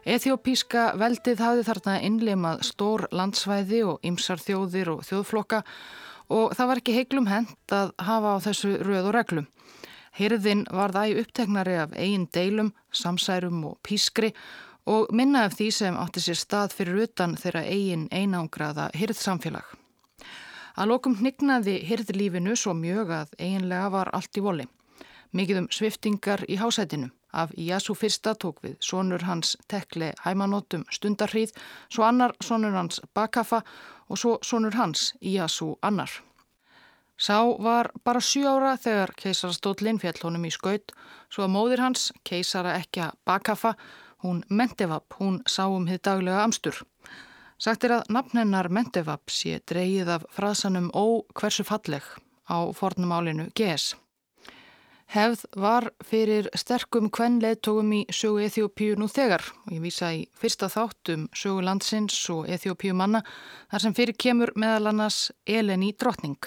Eþjópíska 0.06 0.91
veldið 1.02 1.39
hafði 1.41 1.63
þarna 1.65 1.93
innleimað 2.06 2.60
stór 2.67 3.08
landsvæði 3.10 3.80
og 3.89 4.04
ymsar 4.06 4.38
þjóðir 4.38 4.91
og 4.93 5.00
þjóðflokka 5.08 5.63
og 6.36 6.54
það 6.58 6.69
var 6.69 6.82
ekki 6.82 6.98
heiklum 7.00 7.30
hend 7.32 7.74
að 7.74 7.95
hafa 8.06 8.36
á 8.38 8.43
þessu 8.45 8.76
röð 8.86 9.10
og 9.10 9.15
reglum. 9.17 9.48
Hyrðin 10.15 10.62
var 10.69 10.93
það 10.93 11.10
í 11.10 11.17
uppteknari 11.24 11.80
af 11.82 11.98
eigin 11.98 12.30
deilum, 12.38 12.69
samsærum 12.93 13.65
og 13.71 13.80
pískri 13.82 14.30
og 14.86 15.10
minna 15.10 15.48
af 15.50 15.58
því 15.58 15.71
sem 15.74 15.98
átti 15.98 16.21
sér 16.21 16.38
stað 16.38 16.78
fyrir 16.78 17.02
utan 17.08 17.34
þeirra 17.41 17.65
eigin 17.65 18.06
einangraða 18.13 18.91
hyrðsamfélag. 18.93 19.65
Að 20.76 20.89
lokum 20.91 21.17
hnignaði 21.17 21.80
hirðlífinu 21.88 22.54
svo 22.60 22.78
mjög 22.78 23.13
að 23.24 23.36
eiginlega 23.39 23.91
var 23.93 24.13
allt 24.13 24.38
í 24.38 24.45
voli. 24.45 24.69
Mikið 25.36 25.58
um 25.60 25.67
sviftingar 25.71 26.45
í 26.48 26.56
hásætinu. 26.56 27.10
Af 27.36 27.52
Iasu 27.60 27.91
fyrsta 28.00 28.32
tók 28.39 28.62
við 28.63 28.78
sonur 28.80 29.26
hans 29.28 29.58
tekli 29.67 30.13
hæmanótum 30.24 30.86
stundarhríð, 30.88 31.52
svo 31.91 32.06
annar 32.08 32.32
sonur 32.39 32.71
hans 32.71 33.02
Bakafa 33.13 33.60
og 34.08 34.17
svo 34.21 34.38
sonur 34.41 34.78
hans 34.80 35.12
Iasu 35.19 35.74
annar. 35.82 36.12
Sá 37.17 37.43
var 37.60 37.91
bara 38.04 38.21
sjú 38.24 38.48
ára 38.48 38.78
þegar 38.80 39.12
keisarastóllin 39.19 40.00
fjall 40.00 40.21
honum 40.24 40.48
í 40.48 40.54
skaut, 40.56 40.95
svo 41.28 41.43
að 41.43 41.54
móðir 41.58 41.84
hans, 41.84 42.13
keisara 42.24 42.78
ekki 42.80 43.04
að 43.04 43.19
Bakafa, 43.28 43.74
hún 44.24 44.43
Mentevap, 44.50 45.19
hún 45.19 45.41
sá 45.48 45.65
um 45.67 45.88
þið 45.88 46.02
daglega 46.08 46.43
amstur. 46.43 46.80
Sagt 47.60 47.84
er 47.84 47.98
að 48.00 48.10
nafnennar 48.12 48.71
Mentevap 48.71 49.32
sé 49.32 49.60
dreyið 49.67 50.15
af 50.15 50.26
frasanum 50.32 50.89
ó 50.95 51.24
hversu 51.36 51.67
falleg 51.67 52.04
á 52.48 52.71
fornum 52.76 53.12
álinu 53.15 53.52
GS. 53.56 53.95
Hefð 55.13 55.46
var 55.62 55.86
fyrir 56.04 56.48
sterkum 56.58 57.12
kvenleðtókum 57.13 57.91
í 57.94 58.02
sögu 58.10 58.41
Eþjópíu 58.48 58.98
nú 58.98 59.08
þegar 59.12 59.44
og 59.65 59.74
ég 59.76 59.84
vísa 59.84 60.10
í 60.15 60.24
fyrsta 60.34 60.70
þáttum 60.74 61.28
sögu 61.36 61.62
landsins 61.65 62.18
og 62.34 62.50
Eþjópíu 62.50 62.96
manna 62.98 63.22
þar 63.72 63.86
sem 63.86 63.96
fyrir 63.98 64.18
kemur 64.18 64.54
meðal 64.56 64.91
annars 64.91 65.20
Eleni 65.46 65.94
Drottning. 65.94 66.39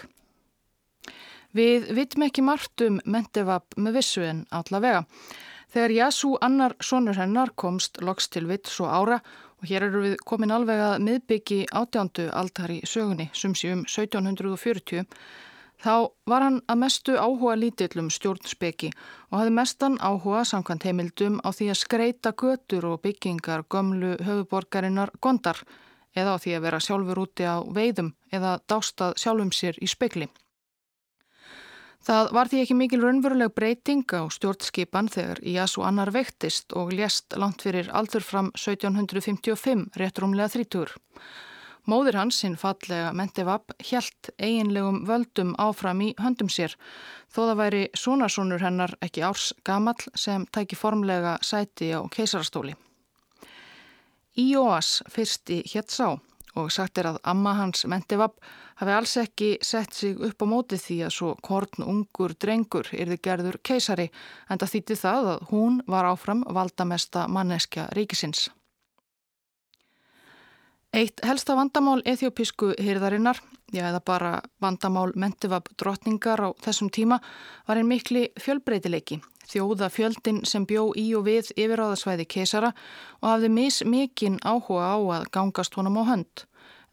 Við 1.55 1.90
vitum 1.97 2.27
ekki 2.27 2.44
margt 2.44 2.83
um 2.85 2.99
Mentevap 3.07 3.79
með 3.79 4.01
vissu 4.01 4.27
en 4.27 4.44
allavega. 4.51 5.07
Þegar 5.73 5.94
Jasú 5.94 6.35
annar 6.42 6.75
sonur 6.81 7.16
hennar 7.16 7.55
komst 7.55 8.03
loks 8.03 8.29
til 8.33 8.49
vitt 8.49 8.68
svo 8.68 8.88
ára 8.88 9.21
Og 9.59 9.66
hér 9.66 9.88
eru 9.88 10.05
við 10.05 10.21
komin 10.23 10.55
alveg 10.55 10.79
að 10.79 11.01
miðbyggi 11.03 11.64
átjándu 11.75 12.29
aldar 12.31 12.71
í 12.71 12.79
sögunni, 12.87 13.27
sumsi 13.35 13.73
um 13.75 13.83
1740. 13.90 15.03
Þá 15.79 16.11
var 16.27 16.43
hann 16.43 16.57
að 16.67 16.81
mestu 16.83 17.14
áhuga 17.14 17.55
lítillum 17.55 18.09
stjórnspeki 18.11 18.88
og 19.31 19.37
hafði 19.38 19.53
mestan 19.55 19.99
áhuga 20.03 20.41
samkvæmt 20.51 20.88
heimildum 20.88 21.38
á 21.47 21.55
því 21.55 21.69
að 21.71 21.81
skreita 21.83 22.33
götur 22.35 22.88
og 22.91 23.03
byggingar 23.05 23.62
gömlu 23.71 24.17
höfuborgarinnar 24.27 25.14
gondar 25.23 25.62
eða 26.19 26.35
á 26.35 26.37
því 26.43 26.57
að 26.57 26.67
vera 26.67 26.83
sjálfur 26.83 27.23
úti 27.23 27.47
á 27.47 27.62
veiðum 27.62 28.11
eða 28.35 28.59
dástað 28.67 29.14
sjálfum 29.23 29.55
sér 29.55 29.79
í 29.79 29.87
spekli. 29.87 30.27
Það 32.09 32.31
var 32.35 32.49
því 32.51 32.61
ekki 32.62 32.77
mikil 32.79 33.01
raunveruleg 33.03 33.55
breyting 33.55 34.07
á 34.14 34.23
stjórnskipan 34.33 35.11
þegar 35.12 35.43
Iasu 35.47 35.83
annar 35.87 36.11
veiktist 36.14 36.73
og 36.79 36.93
lést 36.95 37.35
langt 37.37 37.62
fyrir 37.62 37.91
aldur 37.93 38.25
fram 38.25 38.51
1755, 38.55 39.91
rétt 39.99 40.23
rúmlega 40.23 40.51
þrítur. 40.55 40.95
Móður 41.88 42.18
hans, 42.20 42.37
sinn 42.42 42.57
fallega 42.61 43.14
Mentevap, 43.16 43.72
helt 43.90 44.29
eiginlegum 44.37 45.07
völdum 45.09 45.55
áfram 45.57 46.03
í 46.05 46.11
höndum 46.20 46.51
sér, 46.53 46.74
þó 47.33 47.46
það 47.46 47.61
væri 47.62 47.81
súnarsónur 47.96 48.61
hennar 48.61 48.92
ekki 49.05 49.24
árs 49.24 49.55
gamall 49.64 50.11
sem 50.12 50.44
tæki 50.53 50.77
formlega 50.77 51.38
sæti 51.40 51.88
á 51.96 52.05
keisarastóli. 52.12 52.74
Íoas 54.38 54.98
fyrsti 55.09 55.62
hétt 55.72 55.88
sá 55.90 56.18
og 56.59 56.68
sagt 56.74 56.98
er 57.01 57.09
að 57.12 57.18
amma 57.31 57.55
hans 57.57 57.87
Mentivab 57.88 58.37
hafi 58.81 58.94
alls 58.94 59.16
ekki 59.22 59.51
sett 59.64 59.94
sig 59.94 60.20
upp 60.29 60.44
á 60.44 60.46
móti 60.51 60.79
því 60.81 60.98
að 61.07 61.16
svo 61.16 61.33
korn 61.42 61.87
ungur 61.87 62.35
drengur 62.37 62.92
yrði 62.92 63.18
gerður 63.24 63.61
keisari 63.64 64.11
en 64.51 64.61
það 64.61 64.74
þýtti 64.74 65.01
það 65.07 65.33
að 65.33 65.48
hún 65.55 65.83
var 65.87 66.12
áfram 66.12 66.44
valdamesta 66.44 67.27
manneskja 67.33 67.88
ríkisins. 67.96 68.48
Eitt 70.92 71.20
helsta 71.20 71.57
vandamál 71.57 72.01
ethiopísku 72.09 72.72
hýrðarinnar, 72.81 73.37
já 73.72 73.83
eða 73.90 74.01
bara 74.01 74.31
vandamál 74.61 75.12
mentivab 75.14 75.68
drotningar 75.77 76.40
á 76.40 76.48
þessum 76.64 76.88
tíma, 76.88 77.20
var 77.68 77.77
einn 77.77 77.90
mikli 77.90 78.31
fjölbreytileiki 78.40 79.20
þjóða 79.48 79.88
fjöldin 79.92 80.42
sem 80.48 80.66
bjó 80.68 80.90
í 80.96 81.07
og 81.16 81.24
við 81.29 81.53
yfiráðasvæði 81.57 82.27
keisara 82.29 82.72
og 83.20 83.29
hafði 83.31 83.51
mis 83.53 83.81
mikinn 83.85 84.38
áhuga 84.44 84.92
á 84.92 84.98
að 85.18 85.29
gangast 85.33 85.79
honum 85.79 86.01
á 86.01 86.05
hönd. 86.12 86.44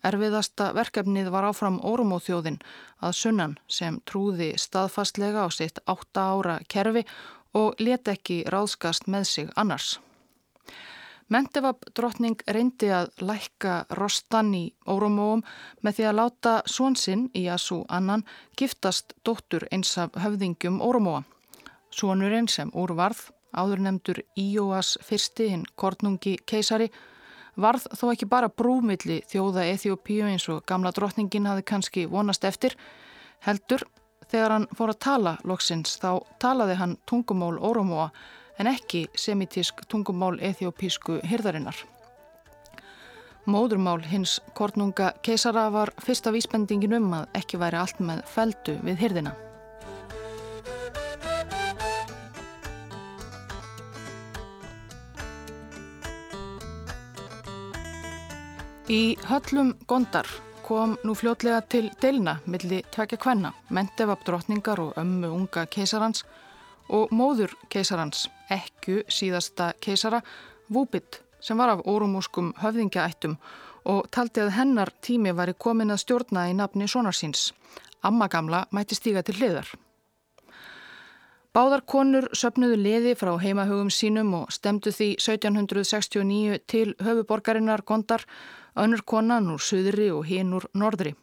Erfiðasta 0.06 0.70
verkefnið 0.78 1.32
var 1.34 1.48
áfram 1.50 1.80
Órumóþjóðin 1.82 2.60
að 3.02 3.16
sunnan 3.20 3.56
sem 3.68 4.00
trúði 4.06 4.54
staðfastlega 4.62 5.48
á 5.48 5.50
sitt 5.50 5.82
átta 5.90 6.30
ára 6.36 6.60
kerfi 6.70 7.06
og 7.58 7.80
let 7.80 8.08
ekki 8.12 8.44
ráðskast 8.52 9.10
með 9.10 9.30
sig 9.32 9.50
annars. 9.56 9.96
Mentevab 11.34 11.80
drotning 11.98 12.38
reyndi 12.54 12.92
að 12.94 13.08
lækka 13.26 13.76
rostan 13.98 14.52
í 14.54 14.66
Órumóum 14.86 15.42
með 15.82 15.98
því 15.98 16.04
að 16.06 16.18
láta 16.20 16.52
svonsinn 16.70 17.24
í 17.34 17.48
Asú 17.50 17.80
annan 17.90 18.22
giftast 18.60 19.16
dóttur 19.26 19.66
eins 19.74 19.96
af 19.98 20.14
höfðingjum 20.22 20.78
Órumóa. 20.86 21.24
Sónurinn 21.90 22.46
sem 22.52 22.70
úr 22.78 22.94
varð, 22.94 23.24
áður 23.58 23.82
nefndur 23.88 24.22
Íóas 24.38 25.00
fyrsti, 25.02 25.50
hinn 25.50 25.66
kornungi 25.76 26.36
keisari, 26.46 26.92
varð 27.58 27.90
þó 27.98 28.12
ekki 28.12 28.30
bara 28.30 28.54
brúmilli 28.54 29.24
þjóða 29.26 29.66
Eþjópíu 29.74 30.30
eins 30.30 30.46
og 30.54 30.62
gamla 30.70 30.94
drottningin 30.94 31.50
hafi 31.50 31.66
kannski 31.66 32.06
vonast 32.06 32.46
eftir, 32.46 32.78
heldur 33.50 33.82
þegar 34.30 34.60
hann 34.60 34.72
fór 34.78 34.94
að 34.94 35.04
tala 35.10 35.38
loksins 35.44 35.98
þá 35.98 36.22
talaði 36.38 36.78
hann 36.78 37.00
tungumál 37.10 37.56
Órumóa 37.58 38.12
en 38.60 38.68
ekki 38.72 39.06
semitísk 39.16 39.84
tungumál 39.92 40.40
Eþjópísku 40.40 41.20
hyrðarinnar. 41.28 41.76
Móðurmál 43.46 44.02
hins 44.10 44.40
kornunga 44.58 45.12
keisara 45.22 45.68
var 45.70 45.92
fyrsta 46.02 46.32
vísbendingin 46.34 46.96
um 46.98 47.12
að 47.14 47.28
ekki 47.38 47.60
væri 47.62 47.78
allt 47.78 48.00
með 48.02 48.24
feldu 48.32 48.80
við 48.82 49.04
hyrðina. 49.04 49.36
Í 58.90 59.18
höllum 59.26 59.72
Gondar 59.90 60.28
kom 60.66 60.96
nú 61.06 61.14
fljótlega 61.18 61.62
til 61.70 61.88
deilna 62.02 62.36
milli 62.50 62.84
tvekja 62.94 63.18
kvenna, 63.22 63.52
mentevab 63.70 64.22
drotningar 64.26 64.82
og 64.82 64.98
ömmu 65.02 65.30
unga 65.34 65.68
keisarans 65.70 66.22
og 66.90 67.14
móður 67.14 67.54
keisarans, 67.70 68.28
ekku 68.50 69.04
síðasta 69.08 69.74
keisara, 69.82 70.22
Vúbit, 70.70 71.22
sem 71.40 71.58
var 71.58 71.70
af 71.70 71.86
órumúskum 71.86 72.54
höfðingjaættum 72.58 73.36
og 73.86 74.08
taldi 74.10 74.42
að 74.42 74.56
hennar 74.58 74.90
tími 75.06 75.34
væri 75.38 75.54
komin 75.54 75.94
að 75.94 76.02
stjórna 76.02 76.48
í 76.50 76.56
nafni 76.58 76.88
sonarsins. 76.90 77.52
Amma 78.02 78.28
gamla 78.28 78.66
mætti 78.74 78.98
stíga 78.98 79.22
til 79.26 79.38
hliðar. 79.38 79.70
Báðar 81.56 81.86
konur 81.88 82.26
söpnuðu 82.36 82.76
liði 82.82 83.14
frá 83.16 83.32
heimahögum 83.40 83.92
sínum 83.94 84.34
og 84.42 84.50
stemdu 84.52 84.92
því 84.92 85.14
1769 85.22 86.58
til 86.68 86.96
höfuborgarinnar 87.00 87.86
Gondar 87.88 88.26
önnur 88.76 89.06
konan 89.08 89.54
úr 89.54 89.64
söðri 89.64 90.10
og 90.12 90.26
hinn 90.28 90.52
úr 90.58 90.66
norðri. 90.76 91.14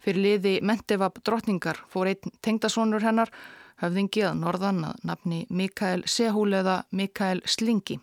Fyrir 0.00 0.22
liði 0.24 0.54
Mentevab 0.64 1.18
drottningar 1.26 1.82
fór 1.92 2.08
einn 2.08 2.32
tengdasónur 2.40 3.04
hennar, 3.04 3.28
höfðingi 3.82 4.24
að 4.28 4.40
norðan 4.40 4.80
að 4.88 5.04
nafni 5.10 5.42
Mikael 5.50 6.06
Sehúl 6.06 6.54
eða 6.62 6.82
Mikael 6.90 7.42
Slingi. 7.44 7.98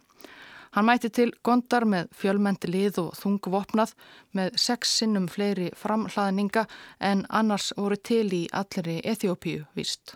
Hann 0.76 0.86
mæti 0.86 1.10
til 1.10 1.32
gondar 1.44 1.86
með 1.90 2.12
fjölmendi 2.14 2.70
lið 2.70 3.00
og 3.02 3.14
þungvopnað 3.18 3.96
með 4.38 4.58
sex 4.62 4.92
sinnum 5.00 5.26
fleiri 5.32 5.72
framhlaðninga 5.78 6.68
en 7.02 7.26
annars 7.30 7.72
voru 7.78 7.98
til 7.98 8.28
í 8.38 8.44
allri 8.54 9.00
Eþjópíu 9.02 9.66
vist. 9.78 10.14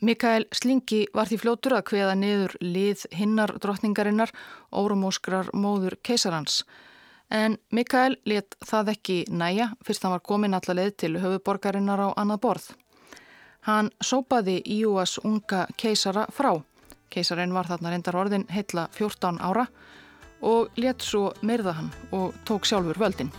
Mikael 0.00 0.46
Slingi 0.54 1.04
var 1.14 1.26
því 1.30 1.38
fljótur 1.42 1.74
að 1.78 1.86
hveða 1.90 2.18
niður 2.18 2.52
lið 2.62 3.06
hinnar 3.18 3.54
drottningarinnar, 3.62 4.30
órumóskrar 4.70 5.50
móður 5.54 5.98
keisarans. 6.02 6.62
En 7.30 7.58
Mikael 7.74 8.16
let 8.24 8.54
það 8.64 8.92
ekki 8.94 9.16
næja 9.30 9.72
fyrst 9.84 10.06
hann 10.06 10.14
var 10.14 10.26
komin 10.26 10.54
allarleið 10.58 10.94
til 11.02 11.16
höfuborgarinnar 11.22 12.02
á 12.02 12.08
annað 12.16 12.44
borð. 12.46 12.68
Hann 13.66 13.90
sópaði 14.00 14.62
Íúas 14.64 15.18
unga 15.24 15.66
keisara 15.76 16.26
frá. 16.32 16.54
Keisarinn 17.10 17.54
var 17.56 17.66
þarna 17.66 17.90
reyndar 17.90 18.16
orðin 18.16 18.46
heitla 18.52 18.88
14 18.92 19.40
ára 19.40 19.66
og 20.40 20.70
let 20.76 21.02
svo 21.02 21.32
myrða 21.42 21.74
hann 21.80 21.92
og 22.12 22.34
tók 22.46 22.68
sjálfur 22.68 23.00
völdin. 23.00 23.32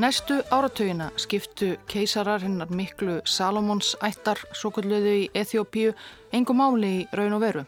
Næstu 0.00 0.38
áratögina 0.50 1.10
skiptu 1.16 1.74
keisarar 1.86 2.40
hennar 2.40 2.70
miklu 2.72 3.18
Salomons 3.28 3.92
ættar 4.00 4.40
svo 4.56 4.70
kulluðu 4.72 5.12
í 5.12 5.26
Eþjópíu 5.36 5.92
engum 6.32 6.56
máli 6.56 6.92
í 7.02 7.04
raun 7.12 7.36
og 7.36 7.44
veru. 7.44 7.66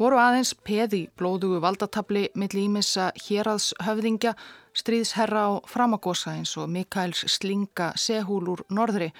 Voru 0.00 0.16
aðeins 0.16 0.54
peði 0.64 1.02
blóðugu 1.20 1.58
valdatabli 1.60 2.22
milli 2.40 2.62
ímissa 2.70 3.10
héraðshöfðingja, 3.20 4.30
stríðsherra 4.72 5.42
á 5.44 5.50
framagosa 5.68 6.32
eins 6.38 6.54
og 6.56 6.70
Mikaels 6.72 7.26
slinga 7.28 7.90
sehúl 8.00 8.46
úr 8.54 8.62
norðri 8.72 9.10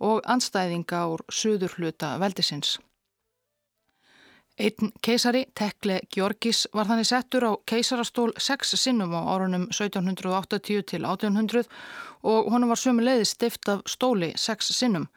og 0.00 0.22
anstæðinga 0.24 1.02
úr 1.12 1.26
söður 1.28 1.74
hluta 1.76 2.14
veldisins. 2.22 2.78
Einn 4.60 4.94
keisari, 5.04 5.44
Tekle 5.56 6.00
Georgis, 6.12 6.66
var 6.72 6.88
þannig 6.88 7.10
settur 7.10 7.44
á 7.44 7.52
keisarastól 7.68 8.32
sex 8.40 8.72
sinnum 8.80 9.12
á 9.12 9.20
árunum 9.20 9.68
1780 9.68 10.88
til 10.88 11.04
1800 11.04 11.68
og 12.24 12.48
honum 12.52 12.72
var 12.72 12.80
sömu 12.80 13.04
leiði 13.04 13.28
stift 13.28 13.68
af 13.68 13.84
stóli 13.88 14.32
sex 14.40 14.72
sinnum. 14.72 15.08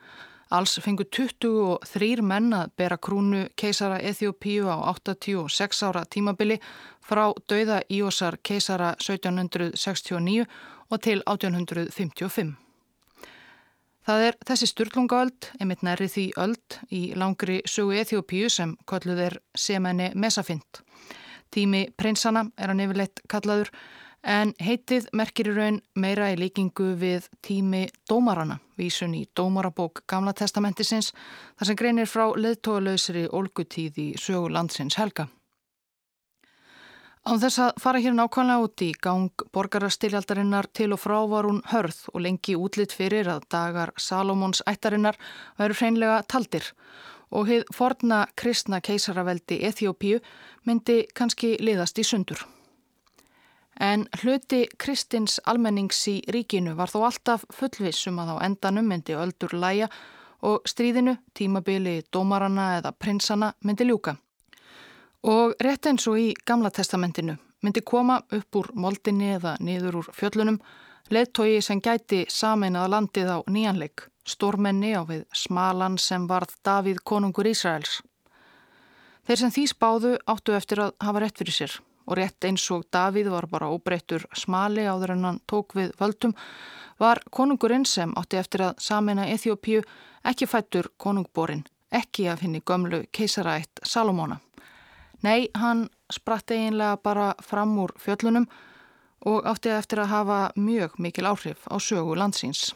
Alls 0.53 0.75
fengu 0.85 1.07
23 1.09 2.21
menn 2.21 2.53
að 2.53 2.73
bera 2.77 2.99
krúnu 3.01 3.47
keisara 3.57 3.95
Eþjópíu 4.05 4.67
á 4.69 4.77
86 4.85 5.79
ára 5.87 6.03
tímabili 6.05 6.59
frá 7.01 7.31
dauða 7.49 7.79
Íosar 7.89 8.37
keisara 8.45 8.91
1769 9.01 10.45
og 10.93 11.01
til 11.01 11.23
1855. 11.25 12.53
Það 14.05 14.27
er 14.27 14.37
þessi 14.45 14.69
styrlungaöld, 14.69 15.49
einmitt 15.57 15.81
nærri 15.81 16.05
því 16.11 16.27
öld 16.45 16.77
í 16.93 17.01
langri 17.17 17.61
sögu 17.65 17.97
Eþjópíu 18.03 18.51
sem 18.53 18.77
kalluð 18.85 19.25
er 19.25 19.39
semenni 19.57 20.11
Mesafint. 20.13 20.83
Tími 21.49 21.87
prinsana 21.97 22.45
er 22.57 22.69
hann 22.69 22.85
yfirleitt 22.85 23.25
kallaður 23.25 23.73
en 24.23 24.53
heitið 24.63 25.09
merkir 25.13 25.51
í 25.51 25.53
raun 25.57 25.79
meira 25.99 26.31
í 26.31 26.39
líkingu 26.39 26.93
við 26.99 27.27
tími 27.43 27.85
dómarana, 28.09 28.59
vísun 28.79 29.13
í 29.17 29.25
dómarabók 29.35 30.05
Gamla 30.07 30.33
testamentisins 30.33 31.11
þar 31.59 31.69
sem 31.69 31.79
greinir 31.79 32.09
frá 32.09 32.31
leðtóðalösri 32.35 33.27
ólgutíð 33.29 33.99
í 33.99 34.09
sögu 34.17 34.49
landsins 34.49 34.97
helga. 34.97 35.27
Án 37.23 37.39
þess 37.39 37.59
að 37.63 37.77
fara 37.79 37.99
hér 38.03 38.15
nákvæmlega 38.17 38.63
út 38.65 38.81
í 38.83 38.89
gang 38.99 39.43
borgarastiljaldarinnar 39.55 40.67
til 40.75 40.89
og 40.91 40.99
frá 40.99 41.21
var 41.31 41.47
hún 41.47 41.61
hörð 41.71 42.01
og 42.11 42.23
lengi 42.25 42.57
útlitt 42.59 42.91
fyrir 42.91 43.29
að 43.31 43.45
dagar 43.53 43.93
Salomons 43.95 44.59
ættarinnar 44.67 45.15
væru 45.59 45.77
hreinlega 45.79 46.17
taldir 46.27 46.67
og 47.31 47.47
heið 47.47 47.63
forna 47.71 48.25
kristna 48.35 48.81
keisaraveldi 48.83 49.61
Eþjópíu 49.69 50.19
myndi 50.67 51.05
kannski 51.15 51.55
liðast 51.63 52.03
í 52.03 52.05
sundur. 52.07 52.43
En 53.93 54.05
hluti 54.23 54.63
kristins 54.81 55.35
almennings 55.45 55.99
í 56.09 56.15
ríkinu 56.33 56.71
var 56.77 56.89
þó 56.89 57.03
alltaf 57.09 57.43
fullvissum 57.53 58.15
að 58.23 58.31
á 58.33 58.35
endanum 58.47 58.87
myndi 58.89 59.13
öldur 59.13 59.53
læja 59.53 59.89
og 60.49 60.65
stríðinu, 60.65 61.13
tímabili, 61.37 61.99
dómarana 62.09 62.79
eða 62.79 62.93
prinsana 62.97 63.51
myndi 63.61 63.85
ljúka. 63.85 64.15
Og 65.29 65.53
rétt 65.61 65.91
eins 65.91 66.07
og 66.09 66.17
í 66.17 66.31
Gamla 66.47 66.73
testamentinu 66.73 67.37
myndi 67.61 67.85
koma 67.85 68.17
upp 68.39 68.59
úr 68.63 68.71
moldinni 68.73 69.29
eða 69.35 69.53
niður 69.59 70.01
úr 70.01 70.11
fjöllunum 70.15 70.57
leðtogi 71.13 71.61
sem 71.61 71.83
gæti 71.83 72.25
sameinaða 72.33 72.95
landið 72.95 73.29
á 73.29 73.37
nýjanleik, 73.45 74.07
stórmenni 74.25 74.95
á 74.97 75.05
við 75.05 75.25
smalan 75.37 76.01
sem 76.01 76.25
varð 76.27 76.57
Davíð 76.65 77.05
konungur 77.05 77.51
Ísraels. 77.51 78.01
Þeir 79.27 79.43
sem 79.43 79.57
því 79.59 79.71
spáðu 79.75 80.19
áttu 80.25 80.57
eftir 80.57 80.87
að 80.87 80.95
hafa 81.03 81.27
rétt 81.27 81.37
fyrir 81.43 81.61
sér 81.61 81.81
og 82.05 82.17
rétt 82.17 82.47
eins 82.47 82.65
og 82.71 82.85
Davíð 82.91 83.29
var 83.31 83.47
bara 83.47 83.71
óbreyttur 83.71 84.25
smali 84.35 84.85
áður 84.87 85.15
en 85.15 85.25
hann 85.25 85.39
tók 85.47 85.75
við 85.77 85.93
völdum, 85.99 86.33
var 86.99 87.19
konungurinn 87.31 87.85
sem 87.85 88.13
átti 88.19 88.37
eftir 88.37 88.67
að 88.67 88.79
samena 88.79 89.27
Eþjópiu 89.27 89.81
ekki 90.23 90.47
fættur 90.47 90.91
konungborinn, 90.97 91.65
ekki 91.91 92.27
af 92.27 92.43
henni 92.43 92.61
gömlu 92.61 93.03
keisarætt 93.11 93.83
Salomona. 93.83 94.39
Nei, 95.23 95.47
hann 95.55 95.87
spratt 96.11 96.51
eiginlega 96.51 96.97
bara 97.03 97.33
fram 97.41 97.77
úr 97.79 97.95
fjöllunum 97.99 98.47
og 99.25 99.45
átti 99.47 99.71
eftir 99.71 100.03
að 100.03 100.11
hafa 100.11 100.39
mjög 100.55 100.99
mikil 100.99 101.31
áhrif 101.31 101.67
á 101.71 101.79
sögu 101.79 102.17
landsins. 102.19 102.73